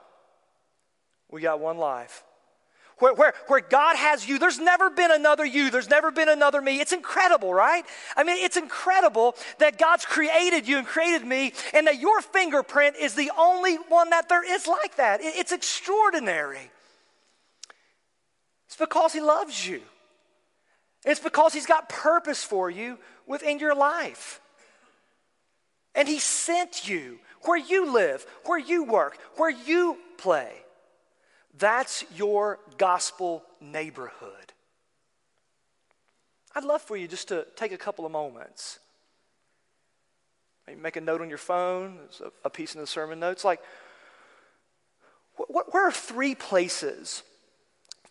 we 1.31 1.41
got 1.41 1.61
one 1.61 1.79
life. 1.79 2.25
Where, 2.99 3.15
where, 3.15 3.35
where 3.49 3.61
God 3.61 3.97
has 3.97 4.29
you, 4.29 4.39
there's 4.39 4.61
never 4.61 4.89
been 4.89 5.11
another 5.11 5.45
you, 5.45 5.71
there's 5.71 5.91
never 5.91 6.13
been 6.13 6.29
another 6.29 6.61
me. 6.63 6.79
It's 6.79 6.93
incredible, 6.93 7.53
right? 7.53 7.85
I 8.17 8.23
mean, 8.23 8.45
it's 8.45 8.57
incredible 8.57 9.35
that 9.59 9.77
God's 9.77 10.05
created 10.05 10.69
you 10.69 10.79
and 10.79 10.87
created 10.87 11.27
me, 11.27 11.53
and 11.75 11.89
that 11.89 11.99
your 11.99 12.21
fingerprint 12.21 12.95
is 12.97 13.15
the 13.15 13.33
only 13.37 13.75
one 13.75 14.11
that 14.11 14.29
there 14.29 14.45
is 14.45 14.69
like 14.69 14.97
that. 14.97 15.19
It's 15.21 15.51
extraordinary. 15.51 16.71
It's 18.73 18.79
because 18.79 19.13
He 19.13 19.21
loves 19.21 19.69
you. 19.69 19.83
It's 21.05 21.21
because 21.21 21.53
He's 21.53 21.67
got 21.67 21.91
purpose 21.91 22.43
for 22.43 22.71
you 22.71 22.99
within 23.27 23.59
your 23.59 23.75
life. 23.75 24.41
And 25.95 26.09
He 26.09 26.19
sent 26.19 26.89
you 26.89 27.19
where 27.43 27.59
you 27.59 27.93
live, 27.93 28.25
where 28.47 28.59
you 28.59 28.85
work, 28.85 29.19
where 29.37 29.51
you 29.51 29.99
play. 30.17 30.51
That's 31.59 32.07
your 32.17 32.61
gospel 32.79 33.43
neighborhood. 33.61 34.55
I'd 36.55 36.65
love 36.65 36.81
for 36.81 36.97
you 36.97 37.07
just 37.07 37.29
to 37.29 37.47
take 37.57 37.73
a 37.73 37.79
couple 37.79 38.07
of 38.07 38.13
moments. 38.13 38.79
Maybe 40.67 40.81
make 40.81 40.97
a 40.97 41.03
note 41.03 41.21
on 41.21 41.29
your 41.29 41.37
phone, 41.37 41.99
it's 42.07 42.23
a, 42.43 42.49
piece 42.49 42.75
in 42.75 42.81
the 42.81 42.87
sermon 42.87 43.21
notes. 43.21 43.45
Like, 43.45 43.61
where 45.37 45.89
are 45.89 45.93
three 45.93 46.35
places 46.35 47.23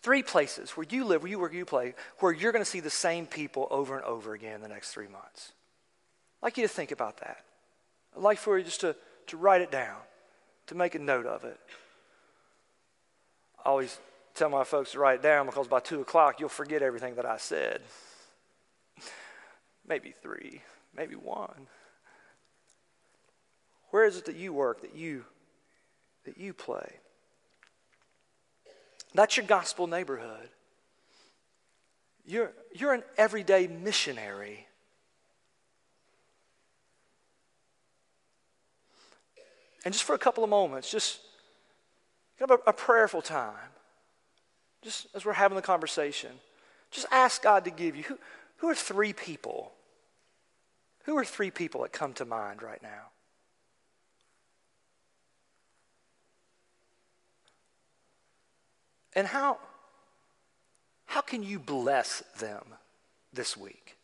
Three 0.02 0.22
places 0.24 0.70
where 0.70 0.86
you 0.88 1.04
live, 1.04 1.22
where 1.22 1.30
you 1.30 1.38
work, 1.38 1.54
you 1.54 1.64
play, 1.64 1.94
where 2.18 2.32
you're 2.32 2.50
going 2.50 2.64
to 2.64 2.70
see 2.70 2.80
the 2.80 2.90
same 2.90 3.24
people 3.24 3.68
over 3.70 3.96
and 3.96 4.04
over 4.04 4.34
again 4.34 4.56
in 4.56 4.60
the 4.60 4.68
next 4.68 4.92
three 4.92 5.06
months. 5.06 5.52
I'd 6.42 6.46
like 6.46 6.56
you 6.56 6.64
to 6.64 6.68
think 6.68 6.90
about 6.90 7.18
that. 7.18 7.44
I'd 8.16 8.22
like 8.22 8.38
for 8.38 8.58
you 8.58 8.64
just 8.64 8.80
to, 8.80 8.96
to 9.28 9.36
write 9.36 9.60
it 9.60 9.70
down, 9.70 9.98
to 10.66 10.74
make 10.74 10.96
a 10.96 10.98
note 10.98 11.26
of 11.26 11.44
it. 11.44 11.58
I 13.64 13.68
always 13.68 13.96
tell 14.34 14.48
my 14.48 14.64
folks 14.64 14.92
to 14.92 14.98
write 14.98 15.20
it 15.20 15.22
down 15.22 15.46
because 15.46 15.68
by 15.68 15.78
two 15.78 16.00
o'clock 16.00 16.40
you'll 16.40 16.48
forget 16.48 16.82
everything 16.82 17.14
that 17.14 17.26
I 17.26 17.36
said. 17.36 17.80
maybe 19.88 20.12
three, 20.20 20.62
maybe 20.96 21.14
one. 21.14 21.68
Where 23.90 24.04
is 24.04 24.16
it 24.16 24.24
that 24.24 24.36
you 24.36 24.52
work, 24.52 24.80
that 24.80 24.96
you 24.96 25.24
that 26.24 26.38
you 26.38 26.54
play? 26.54 26.96
That's 29.14 29.36
your 29.36 29.46
gospel 29.46 29.86
neighborhood. 29.86 30.48
You're, 32.24 32.52
you're 32.72 32.94
an 32.94 33.02
everyday 33.16 33.66
missionary. 33.66 34.66
And 39.84 39.92
just 39.92 40.04
for 40.04 40.14
a 40.14 40.18
couple 40.18 40.44
of 40.44 40.50
moments, 40.50 40.90
just 40.90 41.20
have 42.38 42.50
a, 42.50 42.58
a 42.66 42.72
prayerful 42.72 43.22
time, 43.22 43.54
just 44.82 45.06
as 45.14 45.24
we're 45.24 45.32
having 45.32 45.56
the 45.56 45.62
conversation. 45.62 46.30
Just 46.90 47.06
ask 47.10 47.42
God 47.42 47.64
to 47.64 47.70
give 47.70 47.96
you. 47.96 48.02
Who, 48.04 48.18
who 48.58 48.68
are 48.68 48.74
three 48.74 49.12
people? 49.12 49.72
Who 51.04 51.16
are 51.16 51.24
three 51.24 51.50
people 51.50 51.82
that 51.82 51.92
come 51.92 52.12
to 52.14 52.24
mind 52.24 52.62
right 52.62 52.82
now? 52.82 53.11
And 59.14 59.26
how, 59.26 59.58
how 61.06 61.20
can 61.20 61.42
you 61.42 61.58
bless 61.58 62.22
them 62.38 62.64
this 63.32 63.56
week? 63.56 63.96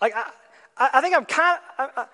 Like, 0.00 0.14
I, 0.14 0.90
I 0.94 1.00
think 1.00 1.16
I'm 1.16 1.24
kind 1.24 1.58
of. 1.78 2.08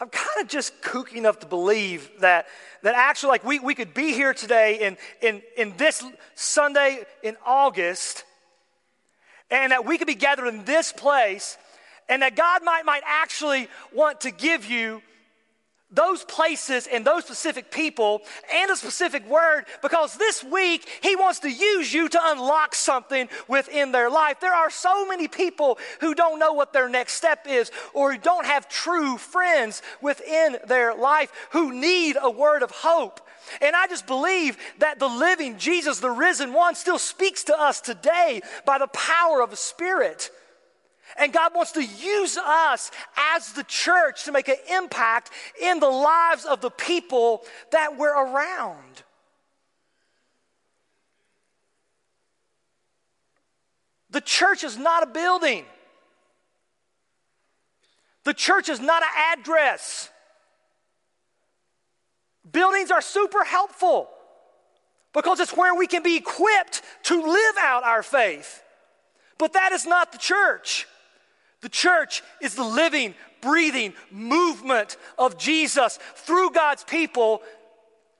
I'm 0.00 0.10
kind 0.10 0.40
of 0.40 0.46
just 0.46 0.80
kooky 0.80 1.14
enough 1.14 1.40
to 1.40 1.46
believe 1.46 2.08
that, 2.20 2.46
that 2.82 2.94
actually, 2.94 3.30
like, 3.30 3.44
we, 3.44 3.58
we 3.58 3.74
could 3.74 3.94
be 3.94 4.12
here 4.12 4.32
today 4.32 4.78
in, 4.80 4.96
in, 5.20 5.42
in 5.56 5.76
this 5.76 6.04
Sunday 6.36 7.02
in 7.24 7.36
August, 7.44 8.22
and 9.50 9.72
that 9.72 9.84
we 9.84 9.98
could 9.98 10.06
be 10.06 10.14
gathered 10.14 10.46
in 10.46 10.64
this 10.64 10.92
place, 10.92 11.58
and 12.08 12.22
that 12.22 12.36
God 12.36 12.62
might, 12.64 12.84
might 12.84 13.02
actually 13.06 13.68
want 13.92 14.22
to 14.22 14.30
give 14.30 14.64
you 14.64 15.02
those 15.90 16.22
places 16.24 16.86
and 16.86 17.04
those 17.04 17.24
specific 17.24 17.70
people 17.70 18.20
and 18.52 18.70
a 18.70 18.76
specific 18.76 19.26
word 19.26 19.64
because 19.80 20.16
this 20.16 20.44
week 20.44 20.86
he 21.02 21.16
wants 21.16 21.40
to 21.40 21.50
use 21.50 21.92
you 21.92 22.08
to 22.08 22.20
unlock 22.22 22.74
something 22.74 23.28
within 23.48 23.90
their 23.90 24.10
life. 24.10 24.38
There 24.40 24.54
are 24.54 24.68
so 24.68 25.06
many 25.06 25.28
people 25.28 25.78
who 26.00 26.14
don't 26.14 26.38
know 26.38 26.52
what 26.52 26.74
their 26.74 26.90
next 26.90 27.14
step 27.14 27.46
is 27.48 27.70
or 27.94 28.12
who 28.12 28.18
don't 28.18 28.44
have 28.44 28.68
true 28.68 29.16
friends 29.16 29.80
within 30.02 30.58
their 30.66 30.94
life 30.94 31.32
who 31.52 31.72
need 31.72 32.18
a 32.20 32.30
word 32.30 32.62
of 32.62 32.70
hope. 32.70 33.20
And 33.62 33.74
I 33.74 33.86
just 33.86 34.06
believe 34.06 34.58
that 34.80 34.98
the 34.98 35.08
living 35.08 35.56
Jesus, 35.56 36.00
the 36.00 36.10
risen 36.10 36.52
one, 36.52 36.74
still 36.74 36.98
speaks 36.98 37.44
to 37.44 37.58
us 37.58 37.80
today 37.80 38.42
by 38.66 38.76
the 38.76 38.88
power 38.88 39.40
of 39.40 39.48
the 39.48 39.56
Spirit. 39.56 40.30
And 41.18 41.32
God 41.32 41.52
wants 41.54 41.72
to 41.72 41.84
use 41.84 42.38
us 42.38 42.92
as 43.34 43.52
the 43.52 43.64
church 43.64 44.24
to 44.24 44.32
make 44.32 44.48
an 44.48 44.56
impact 44.72 45.30
in 45.60 45.80
the 45.80 45.88
lives 45.88 46.44
of 46.44 46.60
the 46.60 46.70
people 46.70 47.42
that 47.72 47.98
we're 47.98 48.14
around. 48.14 49.02
The 54.10 54.20
church 54.20 54.64
is 54.64 54.78
not 54.78 55.02
a 55.02 55.06
building. 55.06 55.64
The 58.24 58.34
church 58.34 58.68
is 58.68 58.80
not 58.80 59.02
an 59.02 59.38
address. 59.38 60.10
Buildings 62.50 62.90
are 62.90 63.02
super 63.02 63.44
helpful 63.44 64.08
because 65.12 65.40
it's 65.40 65.56
where 65.56 65.74
we 65.74 65.86
can 65.86 66.02
be 66.02 66.16
equipped 66.16 66.82
to 67.04 67.20
live 67.20 67.54
out 67.60 67.84
our 67.84 68.02
faith. 68.02 68.62
But 69.36 69.54
that 69.54 69.72
is 69.72 69.86
not 69.86 70.12
the 70.12 70.18
church. 70.18 70.86
The 71.60 71.68
church 71.68 72.22
is 72.40 72.54
the 72.54 72.64
living, 72.64 73.14
breathing 73.40 73.94
movement 74.10 74.96
of 75.18 75.38
Jesus 75.38 75.98
through 76.14 76.50
God's 76.50 76.84
people 76.84 77.42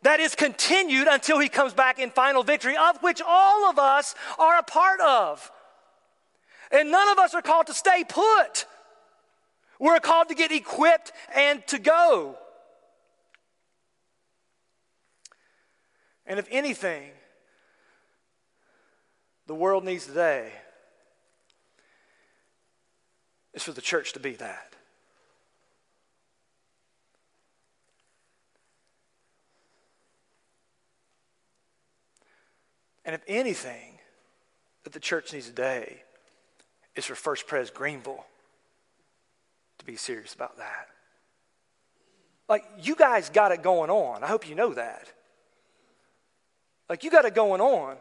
that 0.03 0.21
is 0.21 0.35
continued 0.35 1.09
until 1.09 1.39
he 1.39 1.49
comes 1.49 1.73
back 1.73 1.99
in 1.99 2.11
final 2.11 2.43
victory, 2.43 2.77
of 2.77 3.03
which 3.03 3.21
all 3.25 3.69
of 3.71 3.79
us 3.79 4.15
are 4.39 4.59
a 4.59 4.63
part 4.63 5.01
of. 5.01 5.51
And 6.71 6.91
none 6.91 7.09
of 7.09 7.19
us 7.19 7.35
are 7.35 7.43
called 7.43 7.67
to 7.69 7.75
stay 7.75 8.05
put. 8.09 8.67
We're 9.81 10.01
called 10.01 10.29
to 10.29 10.35
get 10.35 10.53
equipped 10.53 11.13
and 11.35 11.67
to 11.69 11.79
go. 11.79 12.37
And 16.27 16.39
if 16.39 16.47
anything, 16.51 17.11
the 19.47 19.55
world 19.55 19.85
needs 19.85 20.07
today 20.07 20.53
is 23.59 23.65
for 23.65 23.73
the 23.73 23.81
church 23.81 24.13
to 24.13 24.21
be 24.21 24.35
that. 24.35 24.73
And 33.05 33.17
if 33.17 33.23
anything 33.27 33.99
that 34.85 34.93
the 34.93 35.01
church 35.01 35.33
needs 35.33 35.47
today 35.47 36.05
is 36.95 37.05
for 37.05 37.17
First 37.17 37.49
Pres 37.49 37.69
Greenville 37.71 38.25
to 39.79 39.85
be 39.85 39.97
serious 39.97 40.35
about 40.35 40.59
that. 40.59 40.87
Like, 42.49 42.65
you 42.81 42.95
guys 42.95 43.29
got 43.29 43.51
it 43.51 43.65
going 43.65 43.91
on. 43.91 44.23
I 44.23 44.29
hope 44.29 44.49
you 44.49 44.55
know 44.55 44.73
that. 44.75 45.13
Like, 46.89 47.03
you 47.03 47.11
got 47.11 47.25
it 47.25 47.35
going 47.35 47.61
on. 47.61 47.97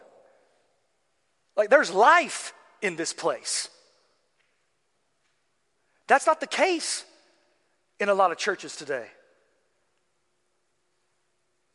Like, 1.55 1.71
there's 1.71 1.91
life 1.91 2.53
in 2.83 2.95
this 2.95 3.11
place. 3.11 3.69
That's 6.07 6.25
not 6.25 6.39
the 6.39 6.47
case 6.47 7.05
in 7.99 8.09
a 8.09 8.13
lot 8.13 8.31
of 8.31 8.37
churches 8.37 8.75
today. 8.75 9.07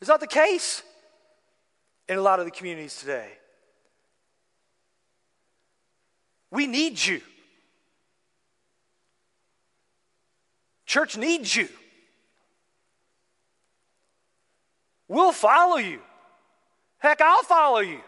It's 0.01 0.09
not 0.09 0.21
the 0.21 0.27
case 0.27 0.83
in 2.09 2.19
a 2.19 2.21
lot 2.21 2.41
of 2.41 2.45
the 2.45 2.51
communities 2.51 2.99
today. 2.99 3.29
We 6.51 6.67
need 6.67 7.03
you. 7.05 7.21
Church 10.87 11.17
needs 11.17 11.55
you. 11.55 11.69
We'll 15.09 15.33
follow 15.33 15.77
you. 15.77 16.01
Heck, 16.99 17.21
I'll 17.21 17.43
follow 17.43 17.81
you. 17.81 18.01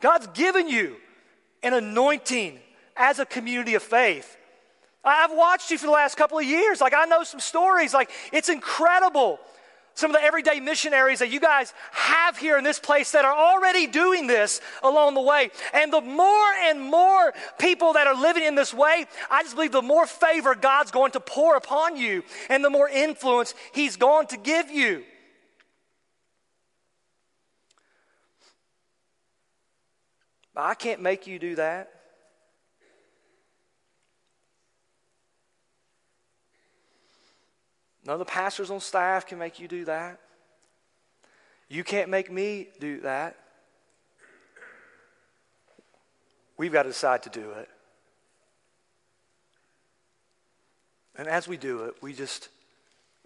God's 0.00 0.26
given 0.28 0.68
you 0.68 0.96
an 1.62 1.74
anointing 1.74 2.58
as 2.98 3.18
a 3.18 3.24
community 3.24 3.74
of 3.74 3.82
faith. 3.82 4.36
I've 5.04 5.32
watched 5.32 5.70
you 5.70 5.78
for 5.78 5.86
the 5.86 5.92
last 5.92 6.16
couple 6.16 6.38
of 6.38 6.44
years. 6.44 6.80
Like, 6.80 6.92
I 6.92 7.06
know 7.06 7.22
some 7.22 7.40
stories. 7.40 7.94
Like, 7.94 8.10
it's 8.32 8.48
incredible. 8.48 9.38
Some 9.94 10.10
of 10.10 10.16
the 10.16 10.22
everyday 10.22 10.60
missionaries 10.60 11.20
that 11.20 11.30
you 11.30 11.40
guys 11.40 11.72
have 11.92 12.36
here 12.36 12.58
in 12.58 12.62
this 12.62 12.78
place 12.78 13.12
that 13.12 13.24
are 13.24 13.34
already 13.34 13.86
doing 13.86 14.26
this 14.26 14.60
along 14.82 15.14
the 15.14 15.20
way. 15.20 15.50
And 15.72 15.92
the 15.92 16.00
more 16.00 16.52
and 16.64 16.80
more 16.80 17.32
people 17.58 17.94
that 17.94 18.06
are 18.06 18.14
living 18.14 18.44
in 18.44 18.54
this 18.54 18.74
way, 18.74 19.06
I 19.30 19.42
just 19.42 19.54
believe 19.56 19.72
the 19.72 19.82
more 19.82 20.06
favor 20.06 20.54
God's 20.54 20.90
going 20.90 21.12
to 21.12 21.20
pour 21.20 21.56
upon 21.56 21.96
you 21.96 22.22
and 22.48 22.64
the 22.64 22.70
more 22.70 22.88
influence 22.88 23.54
He's 23.72 23.96
going 23.96 24.26
to 24.28 24.36
give 24.36 24.70
you. 24.70 25.04
But 30.54 30.64
I 30.64 30.74
can't 30.74 31.00
make 31.00 31.26
you 31.26 31.38
do 31.38 31.54
that. 31.56 31.97
None 38.08 38.14
of 38.14 38.20
the 38.20 38.24
pastors 38.24 38.70
on 38.70 38.80
staff 38.80 39.26
can 39.26 39.38
make 39.38 39.60
you 39.60 39.68
do 39.68 39.84
that. 39.84 40.18
You 41.68 41.84
can't 41.84 42.08
make 42.08 42.32
me 42.32 42.68
do 42.80 43.02
that. 43.02 43.36
We've 46.56 46.72
got 46.72 46.84
to 46.84 46.88
decide 46.88 47.24
to 47.24 47.28
do 47.28 47.50
it. 47.50 47.68
And 51.16 51.28
as 51.28 51.46
we 51.46 51.58
do 51.58 51.84
it, 51.84 51.96
we 52.00 52.14
just 52.14 52.48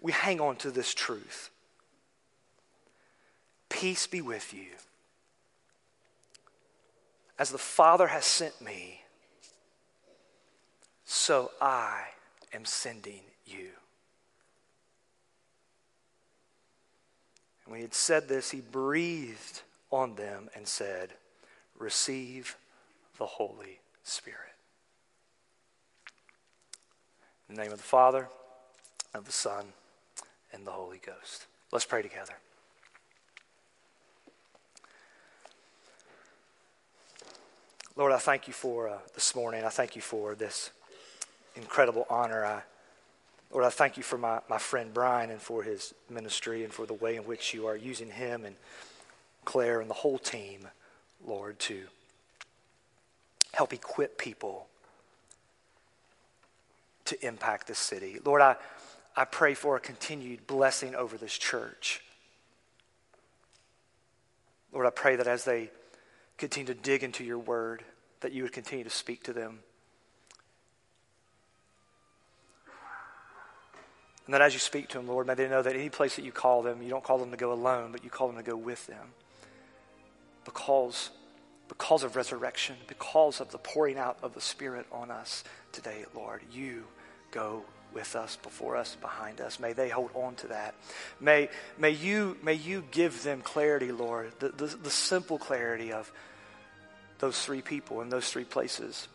we 0.01 0.11
hang 0.11 0.41
on 0.41 0.57
to 0.57 0.69
this 0.69 0.93
truth. 0.93 1.49
Peace 3.69 4.05
be 4.05 4.19
with 4.19 4.53
you. 4.53 4.67
As 7.39 7.51
the 7.51 7.57
Father 7.57 8.07
has 8.07 8.25
sent 8.25 8.59
me, 8.59 8.99
so 11.05 11.51
I 11.61 12.01
am 12.51 12.65
sending 12.65 13.21
you. 13.45 13.69
And 17.65 17.71
when 17.71 17.79
he 17.79 17.83
had 17.83 17.93
said 17.93 18.27
this, 18.27 18.51
he 18.51 18.61
breathed 18.61 19.61
on 19.91 20.15
them 20.15 20.49
and 20.55 20.67
said, 20.67 21.13
Receive 21.77 22.57
the 23.17 23.25
Holy 23.25 23.79
Spirit. 24.03 24.39
In 27.49 27.55
the 27.55 27.61
name 27.61 27.71
of 27.71 27.77
the 27.77 27.83
Father, 27.83 28.27
of 29.13 29.25
the 29.25 29.31
Son, 29.31 29.65
and 30.51 30.65
the 30.65 30.71
Holy 30.71 31.01
Ghost. 31.03 31.45
Let's 31.71 31.85
pray 31.85 32.01
together. 32.01 32.33
Lord, 37.95 38.11
I 38.11 38.17
thank 38.17 38.47
you 38.47 38.53
for 38.53 38.89
uh, 38.89 38.97
this 39.13 39.35
morning. 39.35 39.63
I 39.63 39.69
thank 39.69 39.95
you 39.95 40.01
for 40.01 40.33
this 40.33 40.71
incredible 41.55 42.07
honor 42.09 42.43
I 42.43 42.63
Lord, 43.53 43.65
I 43.65 43.69
thank 43.69 43.97
you 43.97 44.03
for 44.03 44.17
my, 44.17 44.39
my 44.49 44.57
friend 44.57 44.91
Brian 44.91 45.29
and 45.29 45.39
for 45.39 45.61
his 45.61 45.93
ministry 46.09 46.63
and 46.63 46.73
for 46.73 46.87
the 46.87 46.95
way 46.95 47.15
in 47.15 47.23
which 47.23 47.53
you 47.53 47.67
are 47.67 47.77
using 47.77 48.09
him 48.09 48.45
and 48.45 48.55
Claire 49.45 49.79
and 49.79 49.89
the 49.89 49.93
whole 49.93 50.17
team, 50.17 50.67
Lord, 51.23 51.59
to 51.59 51.83
help 53.53 53.71
equip 53.71 54.17
people 54.17 54.67
to 57.05 57.25
impact 57.25 57.67
the 57.67 57.75
city. 57.75 58.17
Lord, 58.25 58.41
I, 58.41 58.55
I 59.15 59.25
pray 59.25 59.53
for 59.53 59.75
a 59.75 59.79
continued 59.79 60.47
blessing 60.47 60.95
over 60.95 61.15
this 61.15 61.37
church. 61.37 62.01
Lord, 64.71 64.87
I 64.87 64.89
pray 64.89 65.15
that 65.17 65.27
as 65.27 65.45
they 65.45 65.69
continue 66.39 66.73
to 66.73 66.79
dig 66.79 67.03
into 67.03 67.23
your 67.23 67.37
word, 67.37 67.83
that 68.21 68.31
you 68.31 68.41
would 68.41 68.53
continue 68.53 68.83
to 68.83 68.89
speak 68.89 69.23
to 69.25 69.33
them. 69.33 69.59
And 74.25 74.33
that 74.33 74.41
as 74.41 74.53
you 74.53 74.59
speak 74.59 74.87
to 74.89 74.97
them, 74.97 75.07
Lord, 75.07 75.27
may 75.27 75.33
they 75.33 75.49
know 75.49 75.61
that 75.61 75.75
any 75.75 75.89
place 75.89 76.15
that 76.15 76.23
you 76.23 76.31
call 76.31 76.61
them, 76.61 76.81
you 76.81 76.89
don't 76.89 77.03
call 77.03 77.17
them 77.17 77.31
to 77.31 77.37
go 77.37 77.51
alone, 77.51 77.91
but 77.91 78.03
you 78.03 78.09
call 78.09 78.27
them 78.27 78.37
to 78.37 78.43
go 78.43 78.55
with 78.55 78.87
them. 78.87 79.09
Because, 80.45 81.09
because 81.67 82.03
of 82.03 82.15
resurrection, 82.15 82.75
because 82.87 83.41
of 83.41 83.51
the 83.51 83.57
pouring 83.57 83.97
out 83.97 84.17
of 84.23 84.33
the 84.33 84.41
Spirit 84.41 84.85
on 84.91 85.11
us 85.11 85.43
today, 85.71 86.05
Lord, 86.15 86.41
you 86.51 86.85
go 87.31 87.63
with 87.93 88.15
us, 88.15 88.37
before 88.37 88.75
us, 88.75 88.95
behind 89.01 89.39
us. 89.39 89.59
May 89.59 89.73
they 89.73 89.89
hold 89.89 90.09
on 90.15 90.35
to 90.35 90.47
that. 90.47 90.73
May, 91.19 91.49
may, 91.77 91.91
you, 91.91 92.37
may 92.43 92.53
you 92.53 92.83
give 92.91 93.23
them 93.23 93.41
clarity, 93.41 93.91
Lord, 93.91 94.31
the, 94.39 94.49
the, 94.49 94.67
the 94.67 94.89
simple 94.89 95.37
clarity 95.37 95.91
of 95.91 96.11
those 97.19 97.39
three 97.43 97.61
people 97.61 98.01
in 98.01 98.09
those 98.09 98.29
three 98.29 98.43
places. 98.43 99.07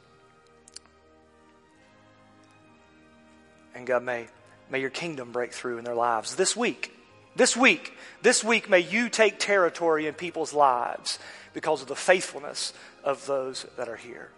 And 3.74 3.86
God, 3.86 4.02
may, 4.02 4.28
may 4.70 4.80
your 4.80 4.90
kingdom 4.90 5.32
break 5.32 5.52
through 5.52 5.78
in 5.78 5.84
their 5.84 5.94
lives 5.94 6.34
this 6.34 6.56
week. 6.56 6.94
This 7.36 7.56
week, 7.56 7.92
this 8.20 8.42
week, 8.42 8.68
may 8.68 8.80
you 8.80 9.08
take 9.08 9.38
territory 9.38 10.06
in 10.06 10.14
people's 10.14 10.52
lives 10.52 11.18
because 11.52 11.82
of 11.82 11.88
the 11.88 11.94
faithfulness 11.94 12.72
of 13.04 13.24
those 13.26 13.64
that 13.76 13.88
are 13.88 13.96
here. 13.96 14.30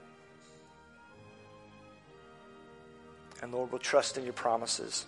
And 3.43 3.53
Lord, 3.53 3.73
we'll 3.73 3.79
trust 3.79 4.19
in 4.19 4.25
your 4.25 4.35
promises 4.35 5.07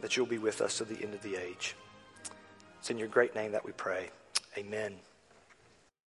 that 0.00 0.16
you'll 0.16 0.26
be 0.26 0.38
with 0.38 0.60
us 0.60 0.78
to 0.78 0.84
the 0.84 1.02
end 1.02 1.14
of 1.14 1.22
the 1.22 1.36
age. 1.36 1.76
It's 2.78 2.90
in 2.90 2.98
your 2.98 3.08
great 3.08 3.34
name 3.34 3.52
that 3.52 3.64
we 3.64 3.72
pray. 3.72 4.10
Amen. 4.56 4.94